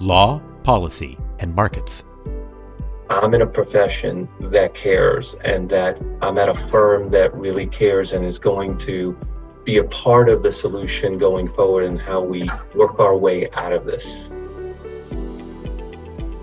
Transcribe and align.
law, 0.00 0.40
policy, 0.62 1.18
and 1.38 1.54
markets. 1.54 2.04
I'm 3.10 3.34
in 3.34 3.42
a 3.42 3.46
profession 3.46 4.28
that 4.40 4.74
cares 4.74 5.34
and 5.44 5.68
that 5.70 6.00
I'm 6.22 6.38
at 6.38 6.48
a 6.48 6.54
firm 6.68 7.10
that 7.10 7.34
really 7.34 7.66
cares 7.66 8.12
and 8.12 8.24
is 8.24 8.38
going 8.38 8.78
to 8.78 9.18
be 9.64 9.78
a 9.78 9.84
part 9.84 10.28
of 10.28 10.42
the 10.42 10.52
solution 10.52 11.18
going 11.18 11.48
forward 11.48 11.84
and 11.84 12.00
how 12.00 12.20
we 12.20 12.48
work 12.74 13.00
our 13.00 13.16
way 13.16 13.50
out 13.52 13.72
of 13.72 13.86
this. 13.86 14.28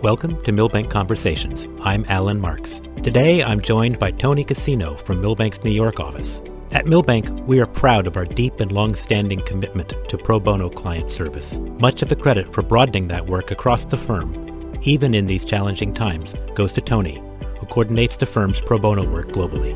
Welcome 0.02 0.42
to 0.44 0.52
Milbank 0.52 0.90
Conversations. 0.90 1.68
I'm 1.82 2.04
Alan 2.10 2.40
Marks. 2.40 2.82
Today 3.04 3.42
I'm 3.44 3.62
joined 3.62 4.00
by 4.00 4.12
Tony 4.12 4.44
Casino 4.44 4.96
from 4.98 5.22
Milbank's 5.22 5.64
New 5.64 5.72
York 5.72 6.00
office. 6.00 6.42
At 6.72 6.88
Milbank, 6.88 7.30
we 7.48 7.60
are 7.60 7.68
proud 7.68 8.08
of 8.08 8.18
our 8.18 8.26
deep 8.26 8.60
and 8.60 8.72
long 8.72 8.96
standing 8.96 9.40
commitment 9.42 9.94
to 10.10 10.18
pro 10.18 10.40
bono 10.40 10.70
client 10.70 11.12
service. 11.12 11.60
Much 11.80 12.02
of 12.02 12.10
the 12.10 12.16
credit 12.16 12.52
for 12.52 12.64
broadening 12.64 13.08
that 13.08 13.28
work 13.28 13.52
across 13.52 13.88
the 13.88 13.98
firm, 13.98 14.80
even 14.82 15.14
in 15.14 15.26
these 15.26 15.46
challenging 15.46 15.94
times, 15.94 16.36
goes 16.56 16.74
to 16.74 16.82
Tony, 16.82 17.22
who 17.60 17.68
coordinates 17.68 18.18
the 18.18 18.26
firm's 18.26 18.60
pro 18.60 18.80
bono 18.80 19.08
work 19.08 19.28
globally. 19.28 19.74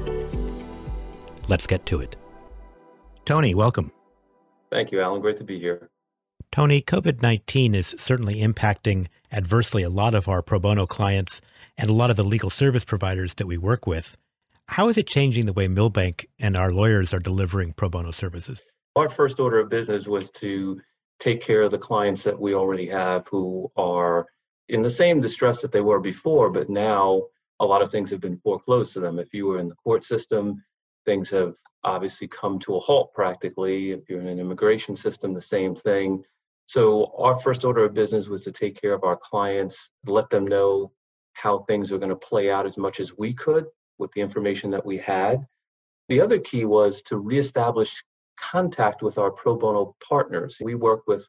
Let's 1.48 1.68
get 1.68 1.86
to 1.88 2.02
it. 2.02 2.16
Tony, 3.26 3.54
welcome. 3.54 3.91
Thank 4.71 4.91
you, 4.91 4.99
Alan. 5.02 5.21
Great 5.21 5.38
to 5.38 5.44
be 5.44 5.60
here. 5.60 5.90
Tony, 6.52 6.82
COVID 6.82 7.21
19 7.21 7.76
is 7.76 7.96
certainly 7.99 8.41
impacting 8.41 9.08
adversely 9.32 9.84
a 9.84 9.90
lot 9.90 10.16
of 10.16 10.27
our 10.27 10.41
pro 10.41 10.58
bono 10.58 10.88
clients 10.88 11.40
and 11.77 11.90
a 11.90 11.94
lot 11.94 12.10
of 12.10 12.18
the 12.18 12.24
legal 12.24 12.49
service 12.49 12.84
providers 12.84 13.35
that 13.35 13.46
we 13.46 13.58
work 13.58 13.85
with. 13.85 14.18
How 14.70 14.88
is 14.88 15.00
it 15.00 15.08
changing 15.08 15.48
the 15.48 15.54
way 15.54 15.68
Milbank 15.68 16.28
and 16.38 16.55
our 16.55 16.72
lawyers 16.72 17.12
are 17.12 17.20
delivering 17.20 17.73
pro 17.73 17.90
bono 17.90 18.12
services? 18.12 18.62
Our 18.96 19.10
first 19.10 19.40
order 19.40 19.58
of 19.60 19.68
business 19.68 20.08
was 20.08 20.30
to 20.34 20.80
take 21.20 21.41
care 21.41 21.64
of 21.64 21.72
the 21.72 21.80
clients 21.80 22.23
that 22.26 22.40
we 22.40 22.54
already 22.54 22.86
have 22.86 23.27
who 23.27 23.72
are 23.76 24.27
in 24.68 24.84
the 24.84 24.91
same 24.91 25.22
distress 25.22 25.63
that 25.63 25.71
they 25.71 25.82
were 25.82 25.99
before, 25.99 26.52
but 26.52 26.70
now 26.70 27.24
a 27.60 27.66
lot 27.66 27.82
of 27.82 27.90
things 27.90 28.12
have 28.12 28.21
been 28.21 28.38
foreclosed 28.38 28.93
to 28.93 28.99
them. 28.99 29.18
If 29.18 29.34
you 29.34 29.48
were 29.48 29.58
in 29.58 29.70
the 29.70 29.76
court 29.76 30.05
system, 30.05 30.63
things 31.04 31.32
have 31.32 31.55
obviously 31.84 32.27
come 32.27 32.60
to 32.60 32.76
a 32.76 32.80
halt 32.80 33.12
practically. 33.15 33.90
If 33.90 34.08
you're 34.08 34.21
in 34.21 34.27
an 34.27 34.40
immigration 34.40 34.96
system, 34.96 35.34
the 35.34 35.41
same 35.41 35.74
thing. 35.74 36.24
So, 36.68 37.12
our 37.18 37.36
first 37.40 37.65
order 37.65 37.86
of 37.86 37.96
business 37.96 38.27
was 38.27 38.43
to 38.43 38.52
take 38.52 38.80
care 38.80 38.93
of 38.93 39.04
our 39.04 39.18
clients, 39.18 39.90
let 40.05 40.30
them 40.30 40.46
know 40.46 40.91
how 41.34 41.58
things 41.58 41.91
are 41.91 41.98
going 41.98 42.10
to 42.10 42.15
play 42.15 42.52
out 42.52 42.68
as 42.68 42.77
much 42.77 42.99
as 42.99 43.18
we 43.18 43.34
could 43.34 43.65
with 44.00 44.12
the 44.14 44.22
information 44.22 44.70
that 44.72 44.86
we 44.86 44.98
had. 44.98 45.46
The 46.08 46.22
other 46.22 46.40
key 46.40 46.66
was 46.66 47.02
to 47.04 47.18
reestablish 47.18 48.04
contact 48.40 49.02
with 49.02 49.18
our 49.18 49.32
pro 49.32 49.55
bono 49.55 49.96
partners. 50.08 50.58
We 50.62 50.76
work 50.76 51.02
with 51.08 51.28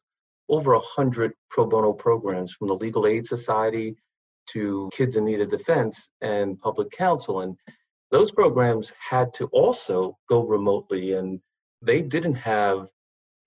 over 0.49 0.73
100 0.75 1.33
pro 1.49 1.67
bono 1.67 1.93
programs 1.93 2.53
from 2.53 2.69
the 2.69 2.75
Legal 2.75 3.07
Aid 3.07 3.27
Society 3.27 3.97
to 4.49 4.91
Kids 4.93 5.17
in 5.17 5.25
Need 5.25 5.41
of 5.41 5.51
Defense 5.51 6.09
and 6.21 6.59
Public 6.59 6.91
Counsel. 6.91 7.43
And 7.43 7.57
those 8.11 8.31
programs 8.31 8.93
had 8.99 9.33
to 9.35 9.47
also 9.47 10.17
go 10.29 10.45
remotely, 10.45 11.13
and 11.13 11.41
they 11.83 12.03
didn't 12.03 12.35
have 12.35 12.89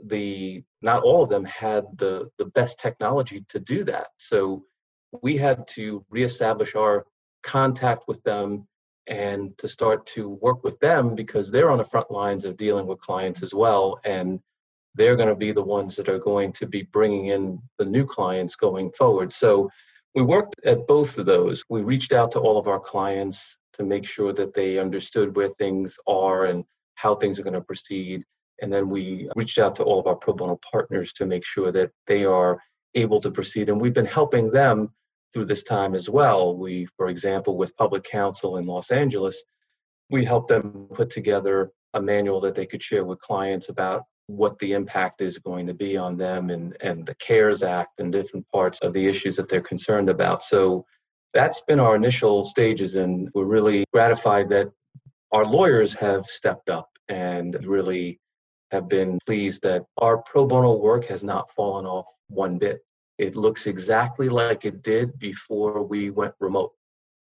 the, 0.04 0.64
not 0.82 1.04
all 1.04 1.24
of 1.24 1.30
them 1.30 1.46
had 1.46 1.86
the, 1.98 2.30
the 2.38 2.46
best 2.46 2.80
technology 2.80 3.46
to 3.50 3.60
do 3.60 3.84
that. 3.86 4.08
So 4.18 4.64
we 5.22 5.38
had 5.38 5.68
to 5.70 6.06
reestablish 6.10 6.76
our 6.76 7.06
contact 7.44 8.04
with 8.08 8.24
them 8.24 8.68
and 9.08 9.58
to 9.58 9.68
start 9.68 10.06
to 10.08 10.30
work 10.42 10.64
with 10.64 10.80
them 10.80 11.16
because 11.16 11.52
they're 11.52 11.72
on 11.72 11.78
the 11.78 11.86
front 11.86 12.10
lines 12.10 12.46
of 12.46 12.58
dealing 12.58 12.88
with 12.88 13.00
clients 13.02 13.44
as 13.44 13.54
well 13.54 14.00
and 14.06 14.40
they're 14.96 15.16
going 15.16 15.30
to 15.30 15.36
be 15.36 15.52
the 15.52 15.64
ones 15.64 15.96
that 15.96 16.08
are 16.08 16.20
going 16.20 16.54
to 16.54 16.68
be 16.68 16.84
bringing 16.84 17.28
in 17.28 17.60
the 17.80 17.86
new 17.86 18.06
clients 18.06 18.56
going 18.56 18.92
forward. 18.92 19.34
So 19.34 19.70
we 20.14 20.22
worked 20.22 20.56
at 20.66 20.86
both 20.88 21.18
of 21.18 21.26
those. 21.26 21.64
We 21.68 21.82
reached 21.82 22.14
out 22.14 22.32
to 22.34 22.40
all 22.40 22.60
of 22.60 22.68
our 22.68 22.80
clients 22.80 23.58
to 23.74 23.84
make 23.84 24.06
sure 24.06 24.32
that 24.34 24.54
they 24.54 24.78
understood 24.78 25.36
where 25.36 25.50
things 25.50 25.96
are 26.06 26.46
and 26.46 26.64
how 26.94 27.16
things 27.16 27.40
are 27.40 27.44
going 27.44 27.54
to 27.54 27.62
proceed 27.62 28.24
and 28.62 28.72
then 28.72 28.90
we 28.90 29.30
reached 29.36 29.60
out 29.60 29.76
to 29.76 29.84
all 29.84 30.00
of 30.00 30.08
our 30.08 30.16
pro 30.16 30.34
bono 30.34 30.60
partners 30.72 31.12
to 31.14 31.26
make 31.26 31.46
sure 31.46 31.72
that 31.72 31.92
they 32.08 32.24
are 32.24 32.60
able 32.96 33.20
to 33.20 33.32
proceed 33.32 33.70
and 33.70 33.80
we've 33.80 33.94
been 33.94 34.06
helping 34.06 34.52
them 34.52 34.90
through 35.34 35.46
this 35.46 35.64
time 35.64 35.96
as 35.96 36.10
well. 36.10 36.56
We, 36.56 36.88
for 36.98 37.08
example, 37.08 37.58
with 37.58 37.76
Public 37.76 38.04
Counsel 38.04 38.58
in 38.58 38.66
Los 38.66 38.92
Angeles, 38.92 39.44
we 40.10 40.24
helped 40.24 40.50
them 40.50 40.88
put 40.94 41.10
together 41.10 41.72
a 41.94 42.02
manual 42.02 42.40
that 42.42 42.56
they 42.56 42.66
could 42.66 42.84
share 42.84 43.04
with 43.04 43.20
clients 43.20 43.70
about 43.70 44.04
what 44.28 44.58
the 44.60 44.74
impact 44.74 45.22
is 45.22 45.38
going 45.40 45.68
to 45.68 45.74
be 45.74 45.98
on 45.98 46.16
them 46.16 46.50
and, 46.50 46.78
and 46.82 47.06
the 47.06 47.16
CARES 47.16 47.62
Act 47.62 48.00
and 48.00 48.12
different 48.12 48.48
parts 48.52 48.80
of 48.82 48.94
the 48.94 49.08
issues 49.08 49.36
that 49.36 49.50
they're 49.50 49.62
concerned 49.62 50.10
about. 50.10 50.44
So 50.44 50.86
that's 51.34 51.62
been 51.68 51.80
our 51.80 51.96
initial 51.96 52.44
stages, 52.44 52.96
and 52.96 53.30
we're 53.34 53.46
really 53.46 53.86
gratified 53.92 54.50
that 54.50 54.72
our 55.32 55.46
lawyers 55.46 55.94
have 55.94 56.26
stepped 56.26 56.70
up 56.70 56.90
and 57.10 57.58
really 57.66 58.20
have 58.72 58.88
been 58.88 59.20
pleased 59.26 59.62
that 59.64 59.84
our 59.98 60.20
pro 60.20 60.48
bono 60.48 60.78
work 60.78 61.06
has 61.06 61.24
not 61.24 61.52
fallen 61.56 61.86
off 61.86 62.06
one 62.28 62.58
bit. 62.58 62.82
It 63.18 63.36
looks 63.36 63.68
exactly 63.68 64.30
like 64.30 64.66
it 64.66 64.84
did 64.84 65.18
before 65.20 65.84
we 65.84 66.10
went 66.10 66.34
remote. 66.40 66.74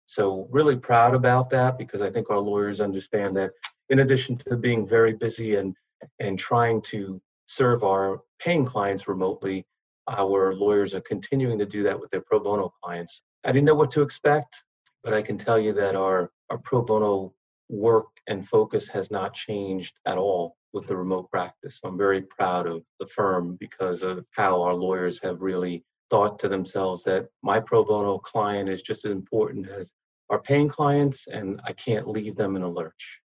So, 0.07 0.49
really 0.51 0.77
proud 0.77 1.15
about 1.15 1.51
that 1.51 1.79
because 1.79 2.03
I 2.03 2.11
think 2.11 2.31
our 2.31 2.39
lawyers 2.39 2.81
understand 2.81 3.37
that 3.37 3.53
in 3.89 4.01
addition 4.01 4.37
to 4.39 4.57
being 4.57 4.87
very 4.87 5.13
busy 5.13 5.57
and, 5.57 5.77
and 6.19 6.39
trying 6.39 6.83
to 6.83 7.21
serve 7.47 7.85
our 7.85 8.21
paying 8.39 8.65
clients 8.65 9.07
remotely, 9.07 9.67
our 10.09 10.55
lawyers 10.55 10.95
are 10.95 11.01
continuing 11.03 11.59
to 11.59 11.67
do 11.67 11.83
that 11.85 11.99
with 11.99 12.11
their 12.11 12.23
pro 12.23 12.41
bono 12.41 12.73
clients. 12.83 13.23
I 13.45 13.53
didn't 13.53 13.67
know 13.67 13.75
what 13.75 13.91
to 13.93 14.03
expect, 14.03 14.65
but 15.05 15.15
I 15.15 15.23
can 15.23 15.39
tell 15.39 15.59
you 15.59 15.73
that 15.75 15.95
our, 15.95 16.31
our 16.51 16.59
pro 16.59 16.83
bono 16.83 17.35
work 17.69 18.09
and 18.27 18.47
focus 18.47 18.89
has 18.89 19.11
not 19.11 19.35
changed 19.35 19.95
at 20.07 20.19
all 20.19 20.57
with 20.73 20.87
the 20.87 20.97
remote 20.97 21.31
practice. 21.31 21.81
I'm 21.85 21.99
very 21.99 22.23
proud 22.23 22.67
of 22.67 22.83
the 23.01 23.07
firm 23.07 23.57
because 23.59 24.03
of 24.03 24.25
how 24.31 24.63
our 24.63 24.75
lawyers 24.75 25.21
have 25.23 25.41
really 25.41 25.85
thought 26.11 26.39
to 26.41 26.49
themselves 26.49 27.05
that 27.05 27.29
my 27.43 27.59
pro 27.59 27.85
bono 27.85 28.19
client 28.19 28.69
is 28.69 28.83
just 28.83 29.05
as 29.05 29.13
important 29.13 29.69
as 29.69 29.91
our 30.31 30.41
paying 30.41 30.69
clients, 30.69 31.27
and 31.27 31.61
I 31.65 31.73
can't 31.73 32.09
leave 32.09 32.37
them 32.37 32.57
in 32.57 32.63
a 32.63 32.69
lurch. 32.69 33.21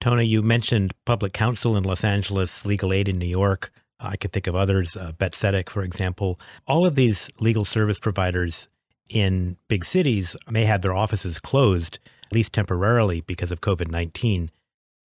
Tony, 0.00 0.24
you 0.24 0.42
mentioned 0.42 0.92
public 1.04 1.32
counsel 1.32 1.76
in 1.76 1.84
Los 1.84 2.04
Angeles, 2.04 2.64
legal 2.64 2.92
aid 2.92 3.08
in 3.08 3.18
New 3.18 3.26
York. 3.26 3.72
I 4.00 4.16
could 4.16 4.32
think 4.32 4.46
of 4.46 4.54
others, 4.54 4.96
uh, 4.96 5.12
Bet 5.12 5.32
Tzedek, 5.32 5.68
for 5.68 5.82
example. 5.82 6.38
All 6.66 6.86
of 6.86 6.94
these 6.94 7.30
legal 7.40 7.64
service 7.64 7.98
providers 7.98 8.68
in 9.08 9.56
big 9.68 9.84
cities 9.84 10.36
may 10.48 10.64
have 10.64 10.82
their 10.82 10.94
offices 10.94 11.40
closed, 11.40 11.98
at 12.26 12.32
least 12.32 12.52
temporarily, 12.52 13.20
because 13.20 13.50
of 13.50 13.60
COVID 13.60 13.90
19. 13.90 14.50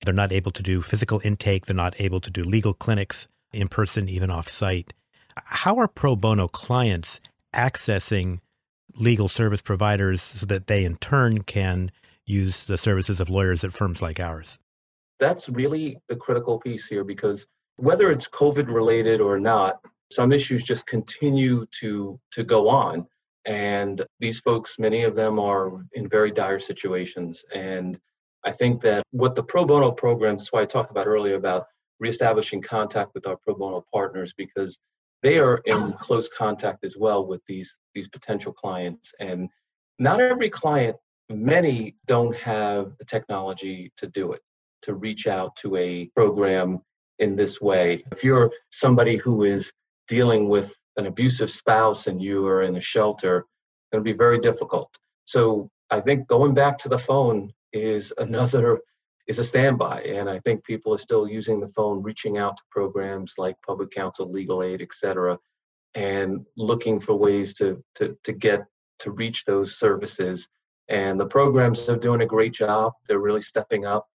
They're 0.04 0.14
not 0.14 0.32
able 0.32 0.52
to 0.52 0.64
do 0.64 0.82
physical 0.82 1.22
intake. 1.24 1.66
They're 1.66 1.76
not 1.76 2.00
able 2.00 2.20
to 2.22 2.30
do 2.30 2.44
legal 2.44 2.74
clinics 2.74 3.28
in 3.52 3.68
person, 3.68 4.10
even 4.10 4.30
off 4.30 4.50
site. 4.50 4.94
How 5.36 5.78
are 5.78 5.88
pro 5.88 6.16
bono 6.16 6.48
clients 6.48 7.20
accessing 7.54 8.40
legal 8.96 9.30
service 9.30 9.62
providers 9.62 10.22
so 10.22 10.46
that 10.46 10.68
they 10.68 10.84
in 10.84 10.98
turn 10.98 11.44
can 11.44 11.92
use 12.26 12.66
the 12.66 12.78
services 12.78 13.20
of 13.20 13.30
lawyers 13.30 13.64
at 13.64 13.74
firms 13.74 14.02
like 14.02 14.20
ours? 14.20 14.60
That's 15.20 15.50
really 15.50 15.98
the 16.10 16.16
critical 16.16 16.60
piece 16.60 16.86
here 16.86 17.04
because 17.04 17.48
whether 17.78 18.12
it's 18.12 18.28
COVID 18.28 18.68
related 18.68 19.22
or 19.22 19.40
not, 19.40 19.80
some 20.12 20.32
issues 20.32 20.64
just 20.64 20.86
continue 20.86 21.66
to 21.80 22.20
to 22.34 22.44
go 22.44 22.70
on. 22.70 23.08
And 23.46 24.02
these 24.20 24.40
folks, 24.40 24.80
many 24.80 25.04
of 25.04 25.16
them 25.16 25.40
are 25.40 25.86
in 25.94 26.08
very 26.08 26.32
dire 26.32 26.60
situations. 26.60 27.44
And 27.54 28.00
I 28.46 28.52
think 28.52 28.82
that 28.82 29.04
what 29.12 29.36
the 29.36 29.44
pro 29.44 29.66
bono 29.66 29.92
programs, 29.92 30.50
why 30.52 30.62
I 30.62 30.66
talked 30.66 30.92
about 30.92 31.08
earlier 31.08 31.36
about 31.36 31.68
reestablishing 32.00 32.62
contact 32.62 33.12
with 33.14 33.28
our 33.28 33.38
pro 33.38 33.56
bono 33.56 33.86
partners, 33.94 34.34
because 34.38 34.80
they 35.22 35.40
are 35.40 35.62
in 35.66 35.94
close 35.94 36.28
contact 36.28 36.84
as 36.84 36.98
well 36.98 37.26
with 37.26 37.42
these 37.48 37.78
these 37.96 38.08
potential 38.10 38.52
clients. 38.52 39.14
And 39.20 39.50
not 40.00 40.20
every 40.20 40.50
client, 40.50 40.98
many 41.30 41.96
don't 42.06 42.36
have 42.38 42.98
the 42.98 43.06
technology 43.06 43.92
to 43.98 44.08
do 44.08 44.34
it, 44.34 44.42
to 44.84 44.94
reach 44.94 45.28
out 45.28 45.56
to 45.58 45.76
a 45.78 46.10
program 46.16 46.80
in 47.20 47.36
this 47.36 47.62
way. 47.62 48.04
If 48.12 48.24
you're 48.24 48.52
somebody 48.72 49.18
who 49.18 49.44
is 49.44 49.72
dealing 50.08 50.50
with 50.50 50.76
an 50.98 51.06
abusive 51.06 51.50
spouse 51.50 52.08
and 52.08 52.22
you 52.22 52.46
are 52.48 52.64
in 52.64 52.76
a 52.76 52.82
shelter, 52.82 53.46
to 53.94 54.02
be 54.02 54.14
very 54.14 54.40
difficult. 54.40 54.90
So 55.26 55.70
I 55.90 56.02
think 56.02 56.28
going 56.28 56.54
back 56.54 56.80
to 56.80 56.90
the 56.90 56.98
phone 56.98 57.54
is 57.74 58.14
another 58.18 58.82
is 59.28 59.40
a 59.40 59.44
standby. 59.44 60.02
And 60.04 60.30
i 60.30 60.40
think 60.40 60.64
people 60.64 60.94
are 60.94 61.00
still 61.00 61.28
using 61.28 61.60
the 61.60 61.70
phone 61.70 62.04
reaching 62.04 62.38
out 62.38 62.58
to 62.58 62.64
programs 62.72 63.34
like 63.38 63.56
public 63.66 63.92
counsel 63.92 64.30
legal 64.30 64.64
aid 64.64 64.82
etc 64.82 65.38
and 65.96 66.46
looking 66.58 67.00
for 67.00 67.16
ways 67.16 67.54
to 67.56 67.84
to, 67.96 68.18
to 68.24 68.34
get 68.34 68.66
to 69.04 69.12
reach 69.12 69.46
those 69.46 69.78
services. 69.78 70.48
And 70.90 71.20
the 71.20 71.26
programs 71.26 71.88
are 71.90 71.98
doing 71.98 72.22
a 72.22 72.26
great 72.26 72.54
job. 72.54 72.94
They're 73.08 73.20
really 73.20 73.42
stepping 73.42 73.86
up 73.86 74.08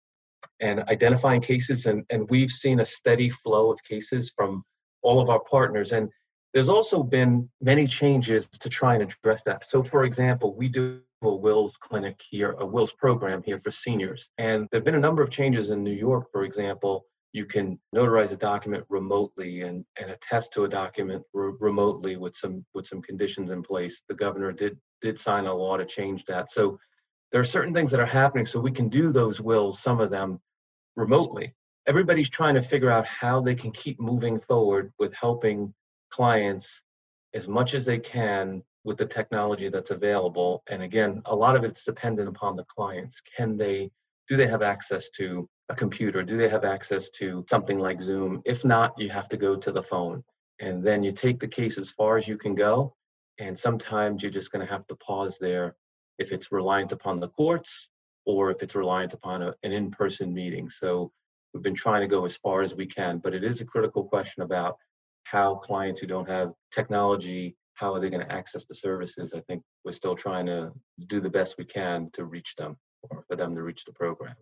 and 0.60 0.80
identifying 0.88 1.40
cases. 1.40 1.86
And, 1.86 2.04
and 2.10 2.28
we've 2.28 2.50
seen 2.50 2.80
a 2.80 2.86
steady 2.86 3.30
flow 3.30 3.70
of 3.72 3.82
cases 3.84 4.32
from 4.34 4.64
all 5.02 5.20
of 5.20 5.28
our 5.30 5.40
partners. 5.40 5.92
And 5.92 6.10
There's 6.52 6.68
also 6.68 7.02
been 7.02 7.48
many 7.60 7.86
changes 7.86 8.46
to 8.60 8.68
try 8.68 8.94
and 8.94 9.02
address 9.02 9.42
that. 9.44 9.64
So, 9.70 9.82
for 9.82 10.04
example, 10.04 10.54
we 10.54 10.68
do 10.68 11.00
wills 11.20 11.74
clinic 11.80 12.20
here, 12.30 12.52
a 12.52 12.66
wills 12.66 12.92
program 12.92 13.42
here 13.44 13.58
for 13.58 13.70
seniors. 13.70 14.28
And 14.38 14.68
there 14.70 14.78
have 14.78 14.84
been 14.84 14.94
a 14.94 15.00
number 15.00 15.22
of 15.22 15.30
changes 15.30 15.70
in 15.70 15.82
New 15.82 15.92
York, 15.92 16.26
for 16.32 16.44
example. 16.44 17.04
You 17.32 17.44
can 17.44 17.78
notarize 17.94 18.32
a 18.32 18.36
document 18.36 18.84
remotely 18.88 19.62
and, 19.62 19.84
and 20.00 20.10
attest 20.10 20.52
to 20.54 20.64
a 20.64 20.68
document 20.68 21.22
re- 21.34 21.52
remotely 21.60 22.16
with 22.16 22.34
some 22.36 22.64
with 22.74 22.86
some 22.86 23.02
conditions 23.02 23.50
in 23.50 23.62
place. 23.62 24.02
The 24.08 24.14
governor 24.14 24.52
did 24.52 24.78
did 25.02 25.18
sign 25.18 25.46
a 25.46 25.54
law 25.54 25.76
to 25.76 25.84
change 25.84 26.24
that. 26.26 26.50
So 26.50 26.78
there 27.30 27.40
are 27.40 27.44
certain 27.44 27.74
things 27.74 27.90
that 27.90 28.00
are 28.00 28.06
happening 28.06 28.46
so 28.46 28.58
we 28.58 28.72
can 28.72 28.88
do 28.88 29.12
those 29.12 29.40
wills, 29.40 29.82
some 29.82 30.00
of 30.00 30.10
them 30.10 30.40
remotely. 30.96 31.54
Everybody's 31.86 32.30
trying 32.30 32.54
to 32.54 32.62
figure 32.62 32.90
out 32.90 33.06
how 33.06 33.40
they 33.40 33.54
can 33.54 33.70
keep 33.72 34.00
moving 34.00 34.38
forward 34.38 34.92
with 34.98 35.14
helping 35.14 35.74
clients 36.10 36.82
as 37.34 37.46
much 37.46 37.74
as 37.74 37.84
they 37.84 37.98
can 37.98 38.62
with 38.88 38.96
the 38.96 39.06
technology 39.06 39.68
that's 39.68 39.90
available. 39.90 40.62
And 40.68 40.82
again, 40.82 41.22
a 41.26 41.36
lot 41.36 41.54
of 41.54 41.62
it's 41.62 41.84
dependent 41.84 42.28
upon 42.28 42.56
the 42.56 42.64
clients. 42.64 43.20
Can 43.36 43.56
they, 43.56 43.90
do 44.28 44.36
they 44.36 44.48
have 44.48 44.62
access 44.62 45.10
to 45.10 45.48
a 45.68 45.74
computer? 45.74 46.22
Do 46.22 46.38
they 46.38 46.48
have 46.48 46.64
access 46.64 47.10
to 47.10 47.44
something 47.48 47.78
like 47.78 48.02
Zoom? 48.02 48.42
If 48.46 48.64
not, 48.64 48.94
you 48.96 49.10
have 49.10 49.28
to 49.28 49.36
go 49.36 49.54
to 49.56 49.70
the 49.70 49.82
phone. 49.82 50.24
And 50.58 50.82
then 50.82 51.02
you 51.02 51.12
take 51.12 51.38
the 51.38 51.46
case 51.46 51.76
as 51.78 51.90
far 51.90 52.16
as 52.16 52.26
you 52.26 52.38
can 52.38 52.54
go. 52.54 52.94
And 53.38 53.56
sometimes 53.56 54.22
you're 54.22 54.32
just 54.32 54.50
going 54.50 54.66
to 54.66 54.72
have 54.72 54.86
to 54.88 54.96
pause 54.96 55.36
there 55.38 55.76
if 56.18 56.32
it's 56.32 56.50
reliant 56.50 56.90
upon 56.92 57.20
the 57.20 57.28
courts 57.28 57.90
or 58.24 58.50
if 58.50 58.62
it's 58.62 58.74
reliant 58.74 59.12
upon 59.12 59.42
a, 59.42 59.54
an 59.62 59.72
in 59.72 59.90
person 59.90 60.32
meeting. 60.32 60.68
So 60.70 61.12
we've 61.52 61.62
been 61.62 61.74
trying 61.74 62.00
to 62.00 62.08
go 62.08 62.24
as 62.24 62.36
far 62.36 62.62
as 62.62 62.74
we 62.74 62.86
can, 62.86 63.18
but 63.18 63.34
it 63.34 63.44
is 63.44 63.60
a 63.60 63.66
critical 63.66 64.02
question 64.02 64.42
about 64.42 64.76
how 65.24 65.56
clients 65.56 66.00
who 66.00 66.06
don't 66.06 66.28
have 66.28 66.52
technology 66.72 67.54
how 67.78 67.94
are 67.94 68.00
they 68.00 68.10
going 68.10 68.26
to 68.26 68.32
access 68.32 68.64
the 68.64 68.74
services? 68.74 69.32
I 69.34 69.40
think 69.40 69.62
we're 69.84 69.92
still 69.92 70.16
trying 70.16 70.46
to 70.46 70.72
do 71.06 71.20
the 71.20 71.30
best 71.30 71.54
we 71.58 71.64
can 71.64 72.10
to 72.14 72.24
reach 72.24 72.56
them 72.56 72.76
or 73.08 73.24
for 73.28 73.36
them 73.36 73.54
to 73.54 73.62
reach 73.62 73.84
the 73.84 73.92
programs. 73.92 74.36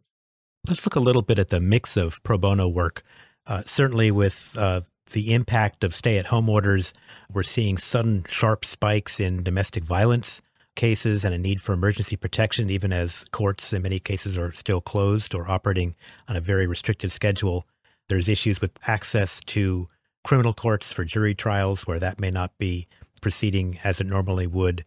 Let's 0.67 0.85
look 0.87 0.97
a 0.97 1.01
little 1.01 1.23
bit 1.23 1.39
at 1.39 1.49
the 1.49 1.61
mix 1.61 1.97
of 1.97 2.23
pro 2.23 2.39
bono 2.39 2.67
work. 2.67 3.03
Uh, 3.47 3.63
certainly, 3.65 4.11
with 4.11 4.53
uh, 4.57 4.81
the 5.13 5.35
impact 5.35 5.85
of 5.85 5.95
stay 5.95 6.19
at 6.19 6.27
home 6.27 6.49
orders, 6.49 6.93
we're 7.33 7.43
seeing 7.43 7.77
sudden 7.77 8.25
sharp 8.27 8.65
spikes 8.65 9.21
in 9.21 9.43
domestic 9.43 9.85
violence 9.85 10.41
cases 10.75 11.25
and 11.25 11.35
a 11.35 11.39
need 11.39 11.61
for 11.61 11.73
emergency 11.73 12.17
protection, 12.17 12.71
even 12.71 12.93
as 12.93 13.25
courts 13.33 13.73
in 13.73 13.83
many 13.83 13.99
cases 13.99 14.37
are 14.37 14.53
still 14.53 14.81
closed 14.81 15.35
or 15.35 15.49
operating 15.49 15.95
on 16.27 16.37
a 16.37 16.41
very 16.41 16.67
restricted 16.67 17.13
schedule. 17.13 17.67
There's 18.09 18.29
issues 18.29 18.61
with 18.61 18.73
access 18.87 19.41
to 19.47 19.89
criminal 20.25 20.55
courts 20.55 20.93
for 20.93 21.05
jury 21.05 21.35
trials 21.35 21.87
where 21.87 22.01
that 22.01 22.21
may 22.21 22.31
not 22.31 22.57
be 22.59 22.89
proceeding 23.21 23.79
as 23.85 24.01
it 24.01 24.07
normally 24.07 24.47
would. 24.47 24.85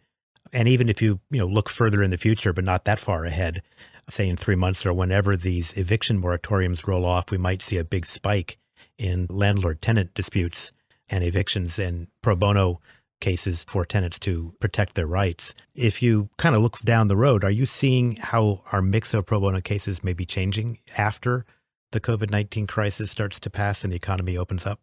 And 0.51 0.67
even 0.67 0.89
if 0.89 1.01
you, 1.01 1.19
you 1.29 1.39
know, 1.39 1.47
look 1.47 1.69
further 1.69 2.01
in 2.01 2.11
the 2.11 2.17
future, 2.17 2.53
but 2.53 2.63
not 2.63 2.85
that 2.85 2.99
far 2.99 3.25
ahead, 3.25 3.61
say 4.09 4.27
in 4.27 4.37
three 4.37 4.55
months 4.55 4.85
or 4.85 4.93
whenever 4.93 5.37
these 5.37 5.73
eviction 5.73 6.21
moratoriums 6.21 6.87
roll 6.87 7.05
off, 7.05 7.31
we 7.31 7.37
might 7.37 7.61
see 7.61 7.77
a 7.77 7.83
big 7.83 8.05
spike 8.05 8.57
in 8.97 9.27
landlord 9.29 9.81
tenant 9.81 10.13
disputes 10.13 10.71
and 11.09 11.23
evictions 11.23 11.79
and 11.79 12.07
pro 12.21 12.35
bono 12.35 12.79
cases 13.19 13.65
for 13.67 13.85
tenants 13.85 14.19
to 14.19 14.53
protect 14.59 14.95
their 14.95 15.07
rights. 15.07 15.53
If 15.75 16.01
you 16.01 16.29
kind 16.37 16.55
of 16.55 16.61
look 16.61 16.79
down 16.79 17.07
the 17.07 17.17
road, 17.17 17.43
are 17.43 17.51
you 17.51 17.65
seeing 17.65 18.15
how 18.15 18.63
our 18.71 18.81
mix 18.81 19.13
of 19.13 19.25
pro 19.25 19.39
bono 19.39 19.61
cases 19.61 20.03
may 20.03 20.13
be 20.13 20.25
changing 20.25 20.79
after 20.97 21.45
the 21.91 21.99
COVID 21.99 22.29
19 22.29 22.67
crisis 22.67 23.11
starts 23.11 23.39
to 23.41 23.49
pass 23.49 23.83
and 23.83 23.91
the 23.91 23.97
economy 23.97 24.37
opens 24.37 24.65
up? 24.65 24.79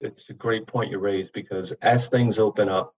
It's 0.00 0.30
a 0.30 0.34
great 0.34 0.66
point 0.66 0.90
you 0.90 0.98
raised 0.98 1.32
because 1.32 1.72
as 1.82 2.08
things 2.08 2.38
open 2.38 2.68
up, 2.68 2.94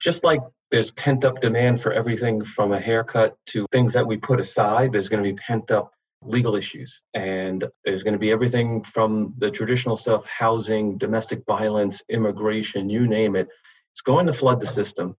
just 0.00 0.24
like 0.24 0.40
there's 0.70 0.90
pent 0.90 1.24
up 1.24 1.40
demand 1.40 1.80
for 1.80 1.92
everything 1.92 2.44
from 2.44 2.72
a 2.72 2.80
haircut 2.80 3.36
to 3.46 3.66
things 3.72 3.92
that 3.92 4.06
we 4.06 4.16
put 4.16 4.40
aside, 4.40 4.92
there's 4.92 5.08
going 5.08 5.22
to 5.22 5.30
be 5.30 5.36
pent 5.36 5.70
up 5.70 5.92
legal 6.22 6.56
issues. 6.56 7.02
And 7.14 7.64
there's 7.84 8.02
going 8.02 8.14
to 8.14 8.18
be 8.18 8.32
everything 8.32 8.82
from 8.82 9.34
the 9.38 9.50
traditional 9.50 9.96
stuff 9.96 10.24
housing, 10.24 10.98
domestic 10.98 11.42
violence, 11.46 12.02
immigration, 12.08 12.88
you 12.88 13.06
name 13.06 13.36
it. 13.36 13.48
It's 13.92 14.02
going 14.02 14.26
to 14.26 14.32
flood 14.32 14.60
the 14.60 14.66
system. 14.66 15.16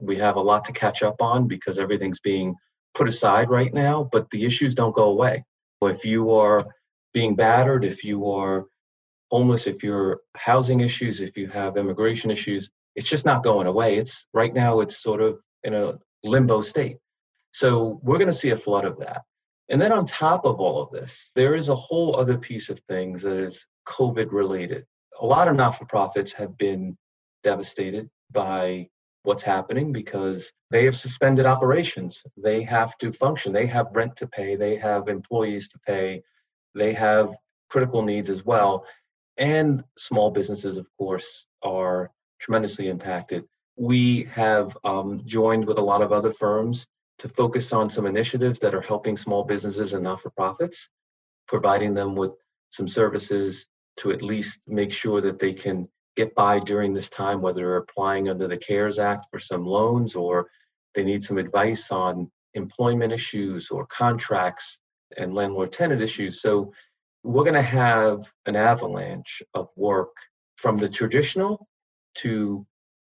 We 0.00 0.16
have 0.18 0.36
a 0.36 0.40
lot 0.40 0.64
to 0.66 0.72
catch 0.72 1.02
up 1.02 1.20
on 1.20 1.48
because 1.48 1.78
everything's 1.78 2.20
being 2.20 2.54
put 2.94 3.08
aside 3.08 3.50
right 3.50 3.72
now, 3.72 4.08
but 4.10 4.30
the 4.30 4.44
issues 4.44 4.74
don't 4.74 4.94
go 4.94 5.10
away. 5.10 5.44
If 5.82 6.04
you 6.04 6.34
are 6.36 6.64
being 7.12 7.34
battered, 7.34 7.84
if 7.84 8.04
you 8.04 8.30
are 8.30 8.64
homeless, 9.30 9.66
if 9.66 9.82
you're 9.82 10.20
housing 10.36 10.80
issues, 10.80 11.20
if 11.20 11.36
you 11.36 11.48
have 11.48 11.76
immigration 11.76 12.30
issues, 12.30 12.70
it's 12.94 13.08
just 13.08 13.24
not 13.24 13.42
going 13.42 13.66
away. 13.66 13.96
It's 13.96 14.26
right 14.32 14.52
now 14.52 14.80
it's 14.80 15.02
sort 15.02 15.20
of 15.20 15.38
in 15.62 15.74
a 15.74 15.98
limbo 16.22 16.62
state. 16.62 16.98
So 17.52 18.00
we're 18.02 18.18
going 18.18 18.28
to 18.28 18.32
see 18.32 18.50
a 18.50 18.56
flood 18.56 18.84
of 18.84 18.98
that. 19.00 19.22
And 19.68 19.80
then 19.80 19.92
on 19.92 20.06
top 20.06 20.44
of 20.44 20.60
all 20.60 20.82
of 20.82 20.90
this, 20.90 21.16
there 21.34 21.54
is 21.54 21.68
a 21.68 21.74
whole 21.74 22.16
other 22.16 22.36
piece 22.36 22.68
of 22.68 22.80
things 22.80 23.22
that 23.22 23.38
is 23.38 23.66
COVID 23.86 24.30
related. 24.30 24.84
A 25.20 25.26
lot 25.26 25.48
of 25.48 25.56
not 25.56 25.78
for 25.78 25.86
profits 25.86 26.32
have 26.32 26.58
been 26.58 26.96
devastated 27.42 28.10
by 28.30 28.88
what's 29.22 29.42
happening 29.42 29.92
because 29.92 30.52
they 30.70 30.84
have 30.84 30.96
suspended 30.96 31.46
operations. 31.46 32.22
They 32.36 32.62
have 32.64 32.96
to 32.98 33.12
function. 33.12 33.52
They 33.52 33.66
have 33.66 33.86
rent 33.92 34.16
to 34.16 34.26
pay. 34.26 34.56
They 34.56 34.76
have 34.76 35.08
employees 35.08 35.68
to 35.68 35.78
pay. 35.86 36.22
They 36.74 36.92
have 36.92 37.34
critical 37.70 38.02
needs 38.02 38.28
as 38.28 38.44
well 38.44 38.84
and 39.36 39.82
small 39.96 40.30
businesses, 40.30 40.76
of 40.76 40.86
course, 40.98 41.46
are 41.62 42.10
tremendously 42.40 42.88
impacted. 42.88 43.44
We 43.76 44.24
have 44.24 44.76
um, 44.84 45.20
joined 45.24 45.66
with 45.66 45.78
a 45.78 45.82
lot 45.82 46.02
of 46.02 46.12
other 46.12 46.32
firms 46.32 46.86
to 47.18 47.28
focus 47.28 47.72
on 47.72 47.90
some 47.90 48.06
initiatives 48.06 48.60
that 48.60 48.74
are 48.74 48.80
helping 48.80 49.16
small 49.16 49.44
businesses 49.44 49.92
and 49.92 50.04
not 50.04 50.20
for 50.20 50.30
profits, 50.30 50.88
providing 51.48 51.94
them 51.94 52.14
with 52.14 52.32
some 52.70 52.88
services 52.88 53.66
to 53.96 54.10
at 54.12 54.22
least 54.22 54.60
make 54.66 54.92
sure 54.92 55.20
that 55.20 55.38
they 55.38 55.52
can 55.52 55.88
get 56.16 56.34
by 56.34 56.58
during 56.60 56.92
this 56.92 57.08
time, 57.08 57.40
whether 57.40 57.60
they're 57.60 57.76
applying 57.76 58.28
under 58.28 58.46
the 58.46 58.56
CARES 58.56 58.98
Act 58.98 59.26
for 59.30 59.38
some 59.38 59.64
loans 59.64 60.14
or 60.14 60.48
they 60.94 61.04
need 61.04 61.22
some 61.22 61.38
advice 61.38 61.90
on 61.90 62.30
employment 62.54 63.12
issues 63.12 63.70
or 63.70 63.86
contracts 63.86 64.78
and 65.16 65.34
landlord 65.34 65.72
tenant 65.72 66.00
issues. 66.00 66.40
So 66.40 66.72
we're 67.24 67.42
going 67.42 67.54
to 67.54 67.62
have 67.62 68.30
an 68.46 68.54
avalanche 68.54 69.42
of 69.54 69.68
work 69.76 70.14
from 70.56 70.76
the 70.76 70.88
traditional 70.88 71.66
to 72.16 72.66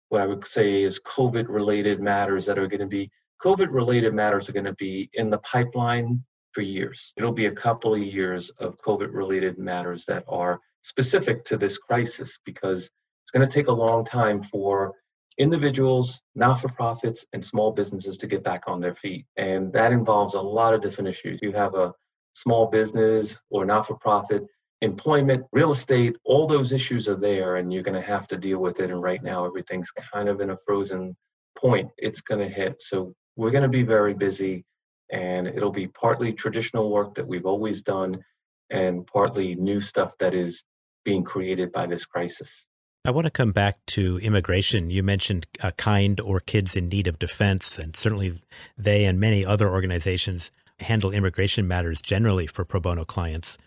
what 0.10 0.22
I 0.22 0.28
would 0.28 0.46
say 0.46 0.84
is 0.84 1.00
COVID 1.00 1.48
related 1.50 2.00
matters 2.00 2.46
that 2.46 2.60
are 2.60 2.68
going 2.68 2.80
to 2.80 2.88
be 2.88 3.12
COVID 3.44 3.70
related 3.72 4.14
matters 4.14 4.48
are 4.48 4.54
going 4.54 4.66
to 4.66 4.76
be 4.76 5.10
in 5.14 5.30
the 5.30 5.40
pipeline 5.40 6.24
for 6.54 6.62
years. 6.62 7.12
It'll 7.18 7.34
be 7.34 7.48
a 7.48 7.52
couple 7.52 7.94
of 7.94 8.02
years 8.02 8.52
of 8.52 8.78
COVID 8.78 9.12
related 9.12 9.58
matters 9.58 10.06
that 10.06 10.24
are 10.30 10.60
specific 10.84 11.44
to 11.46 11.58
this 11.58 11.78
crisis 11.78 12.38
because 12.46 12.92
it's 13.24 13.32
going 13.34 13.46
to 13.46 13.52
take 13.52 13.68
a 13.68 13.74
long 13.74 14.06
time 14.06 14.44
for 14.44 14.94
individuals, 15.38 16.22
not 16.36 16.62
for 16.62 16.70
profits, 16.70 17.26
and 17.34 17.44
small 17.44 17.72
businesses 17.72 18.18
to 18.18 18.28
get 18.28 18.44
back 18.44 18.64
on 18.68 18.80
their 18.80 18.96
feet. 18.96 19.26
And 19.36 19.74
that 19.74 19.92
involves 19.92 20.36
a 20.36 20.42
lot 20.42 20.74
of 20.74 20.82
different 20.82 21.10
issues. 21.10 21.40
You 21.42 21.52
have 21.54 21.74
a 21.74 21.94
small 22.34 22.68
business 22.68 23.38
or 23.50 23.66
not 23.66 23.88
for 23.88 23.98
profit, 23.98 24.44
employment, 24.82 25.46
real 25.52 25.72
estate, 25.72 26.16
all 26.26 26.46
those 26.46 26.74
issues 26.74 27.08
are 27.08 27.16
there 27.16 27.56
and 27.56 27.72
you're 27.72 27.84
going 27.84 28.00
to 28.00 28.06
have 28.06 28.28
to 28.28 28.38
deal 28.38 28.60
with 28.60 28.80
it. 28.80 28.92
And 28.92 29.02
right 29.02 29.24
now, 29.24 29.46
everything's 29.46 29.92
kind 29.92 30.28
of 30.28 30.42
in 30.42 30.50
a 30.50 30.58
frozen 30.68 31.16
point. 31.58 31.90
It's 31.98 32.22
going 32.22 32.42
to 32.42 32.54
hit. 32.54 32.82
So 32.82 33.14
we're 33.36 33.52
going 33.52 33.64
to 33.64 33.70
be 33.70 33.84
very 33.84 34.14
busy 34.14 34.66
and 35.12 35.48
it'll 35.48 35.72
be 35.72 35.88
partly 35.88 36.34
traditional 36.34 36.92
work 36.92 37.16
that 37.16 37.28
we've 37.28 37.46
always 37.46 37.82
done 37.82 38.24
and 38.70 39.06
partly 39.08 39.56
new 39.56 39.80
stuff 39.80 40.18
that 40.20 40.34
is 40.34 40.64
being 41.06 41.24
created 41.24 41.72
by 41.72 41.86
this 41.86 42.06
crisis. 42.06 42.66
I 43.06 43.12
want 43.12 43.26
to 43.26 43.32
come 43.32 43.52
back 43.52 43.86
to 43.88 44.18
immigration. 44.20 44.90
You 44.90 45.04
mentioned 45.04 45.46
uh, 45.62 45.72
Kind 45.72 46.22
or 46.22 46.40
Kids 46.40 46.76
in 46.78 46.88
Need 46.88 47.08
of 47.08 47.20
Defense, 47.20 47.78
and 47.78 47.98
certainly 47.98 48.42
they 48.78 49.04
and 49.04 49.20
many 49.20 49.46
other 49.46 49.70
organizations 49.70 50.52
handle 50.80 51.12
immigration 51.12 51.68
matters 51.68 52.02
generally 52.02 52.48
for 52.48 52.66
pro 52.66 52.80
bono 52.80 53.06
clients. 53.06 53.58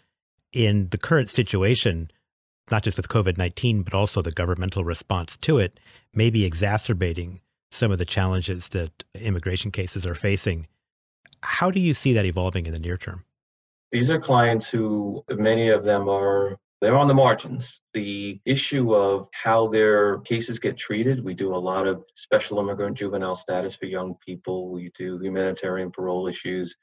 In 0.52 0.88
the 0.90 0.98
current 0.98 1.30
situation, 1.30 2.10
not 2.70 2.82
just 2.82 2.96
with 2.96 3.08
COVID 3.08 3.36
19, 3.38 3.82
but 3.82 3.94
also 3.94 4.22
the 4.22 4.32
governmental 4.32 4.84
response 4.84 5.36
to 5.38 5.58
it, 5.58 5.78
may 6.14 6.30
be 6.30 6.44
exacerbating 6.44 7.40
some 7.70 7.90
of 7.90 7.98
the 7.98 8.04
challenges 8.04 8.68
that 8.70 9.04
immigration 9.14 9.70
cases 9.70 10.06
are 10.06 10.14
facing. 10.14 10.66
How 11.42 11.70
do 11.70 11.80
you 11.80 11.94
see 11.94 12.12
that 12.14 12.24
evolving 12.24 12.66
in 12.66 12.72
the 12.72 12.80
near 12.80 12.96
term? 12.96 13.24
These 13.92 14.10
are 14.10 14.18
clients 14.18 14.68
who, 14.68 15.22
many 15.30 15.68
of 15.68 15.84
them 15.84 16.08
are 16.08 16.58
they're 16.82 16.96
on 16.96 17.08
the 17.08 17.14
margins. 17.14 17.80
The 17.94 18.38
issue 18.44 18.94
of 18.94 19.28
how 19.32 19.68
their 19.68 20.18
cases 20.18 20.58
get 20.58 20.76
treated, 20.76 21.24
we 21.24 21.32
do 21.32 21.54
a 21.54 21.56
lot 21.56 21.86
of 21.86 22.04
special 22.14 22.60
immigrant 22.60 22.98
juvenile 22.98 23.34
status 23.34 23.74
for 23.74 23.86
young 23.86 24.14
people. 24.24 24.70
We 24.70 24.90
do 24.96 25.18
humanitarian 25.18 25.90
parole 25.90 26.28
issues 26.28 26.76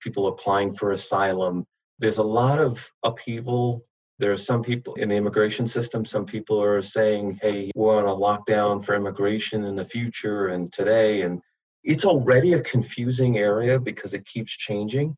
people 0.00 0.28
applying 0.28 0.72
for 0.72 0.92
asylum. 0.92 1.64
There's 1.98 2.18
a 2.18 2.22
lot 2.22 2.58
of 2.58 2.90
upheaval 3.02 3.82
There 4.18 4.32
are 4.32 4.38
some 4.38 4.62
people 4.62 4.94
in 4.94 5.10
the 5.10 5.16
immigration 5.16 5.66
system, 5.66 6.06
some 6.06 6.24
people 6.24 6.62
are 6.62 6.80
saying, 6.80 7.38
hey, 7.42 7.70
we're 7.74 7.98
on 7.98 8.06
a 8.06 8.16
lockdown 8.16 8.82
for 8.82 8.94
immigration 8.94 9.64
in 9.64 9.76
the 9.76 9.84
future 9.84 10.48
and 10.48 10.72
today. 10.72 11.20
And 11.20 11.42
it's 11.84 12.06
already 12.06 12.54
a 12.54 12.62
confusing 12.62 13.36
area 13.36 13.78
because 13.78 14.14
it 14.14 14.24
keeps 14.26 14.56
changing. 14.56 15.16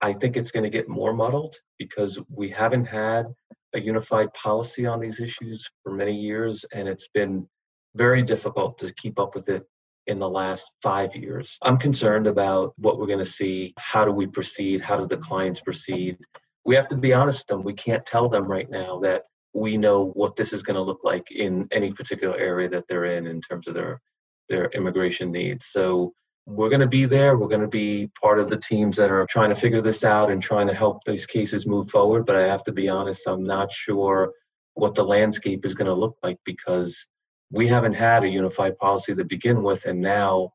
I 0.00 0.12
think 0.12 0.36
it's 0.36 0.52
going 0.52 0.62
to 0.62 0.70
get 0.70 0.88
more 0.88 1.12
muddled 1.12 1.56
because 1.78 2.20
we 2.30 2.48
haven't 2.48 2.84
had 2.84 3.26
a 3.74 3.80
unified 3.80 4.32
policy 4.34 4.86
on 4.86 5.00
these 5.00 5.18
issues 5.20 5.68
for 5.82 5.92
many 5.92 6.14
years, 6.14 6.64
and 6.72 6.88
it's 6.88 7.08
been 7.12 7.48
very 7.96 8.22
difficult 8.22 8.78
to 8.78 8.94
keep 8.94 9.18
up 9.18 9.34
with 9.34 9.48
it 9.48 9.66
in 10.08 10.18
the 10.18 10.28
last 10.28 10.72
five 10.82 11.14
years. 11.14 11.56
I'm 11.62 11.78
concerned 11.78 12.26
about 12.26 12.72
what 12.76 12.98
we're 12.98 13.06
going 13.06 13.18
to 13.20 13.26
see. 13.26 13.74
How 13.78 14.04
do 14.04 14.10
we 14.10 14.26
proceed? 14.26 14.80
How 14.80 14.96
do 14.96 15.06
the 15.06 15.18
clients 15.18 15.60
proceed? 15.60 16.16
We 16.64 16.74
have 16.74 16.88
to 16.88 16.96
be 16.96 17.12
honest 17.12 17.40
with 17.40 17.46
them. 17.46 17.62
We 17.62 17.74
can't 17.74 18.04
tell 18.04 18.28
them 18.28 18.46
right 18.46 18.68
now 18.68 18.98
that 19.00 19.22
we 19.54 19.76
know 19.76 20.10
what 20.10 20.34
this 20.34 20.52
is 20.52 20.62
going 20.62 20.76
to 20.76 20.82
look 20.82 21.00
like 21.04 21.30
in 21.30 21.68
any 21.72 21.92
particular 21.92 22.36
area 22.36 22.68
that 22.70 22.88
they're 22.88 23.04
in 23.04 23.26
in 23.26 23.40
terms 23.40 23.68
of 23.68 23.74
their 23.74 24.00
their 24.48 24.70
immigration 24.70 25.30
needs. 25.30 25.66
So 25.66 26.14
we're 26.46 26.70
going 26.70 26.80
to 26.80 26.86
be 26.86 27.04
there. 27.04 27.36
We're 27.36 27.48
going 27.48 27.60
to 27.60 27.68
be 27.68 28.10
part 28.18 28.38
of 28.38 28.48
the 28.48 28.56
teams 28.56 28.96
that 28.96 29.10
are 29.10 29.26
trying 29.28 29.50
to 29.50 29.54
figure 29.54 29.82
this 29.82 30.04
out 30.04 30.30
and 30.30 30.42
trying 30.42 30.66
to 30.68 30.74
help 30.74 31.04
these 31.04 31.26
cases 31.26 31.66
move 31.66 31.90
forward. 31.90 32.24
But 32.24 32.36
I 32.36 32.46
have 32.46 32.64
to 32.64 32.72
be 32.72 32.88
honest, 32.88 33.26
I'm 33.26 33.44
not 33.44 33.70
sure 33.70 34.32
what 34.72 34.94
the 34.94 35.04
landscape 35.04 35.66
is 35.66 35.74
going 35.74 35.88
to 35.88 35.94
look 35.94 36.16
like 36.22 36.38
because 36.46 37.06
we 37.50 37.66
haven't 37.66 37.94
had 37.94 38.24
a 38.24 38.28
unified 38.28 38.78
policy 38.78 39.14
to 39.14 39.24
begin 39.24 39.62
with. 39.62 39.84
And 39.84 40.00
now, 40.00 40.52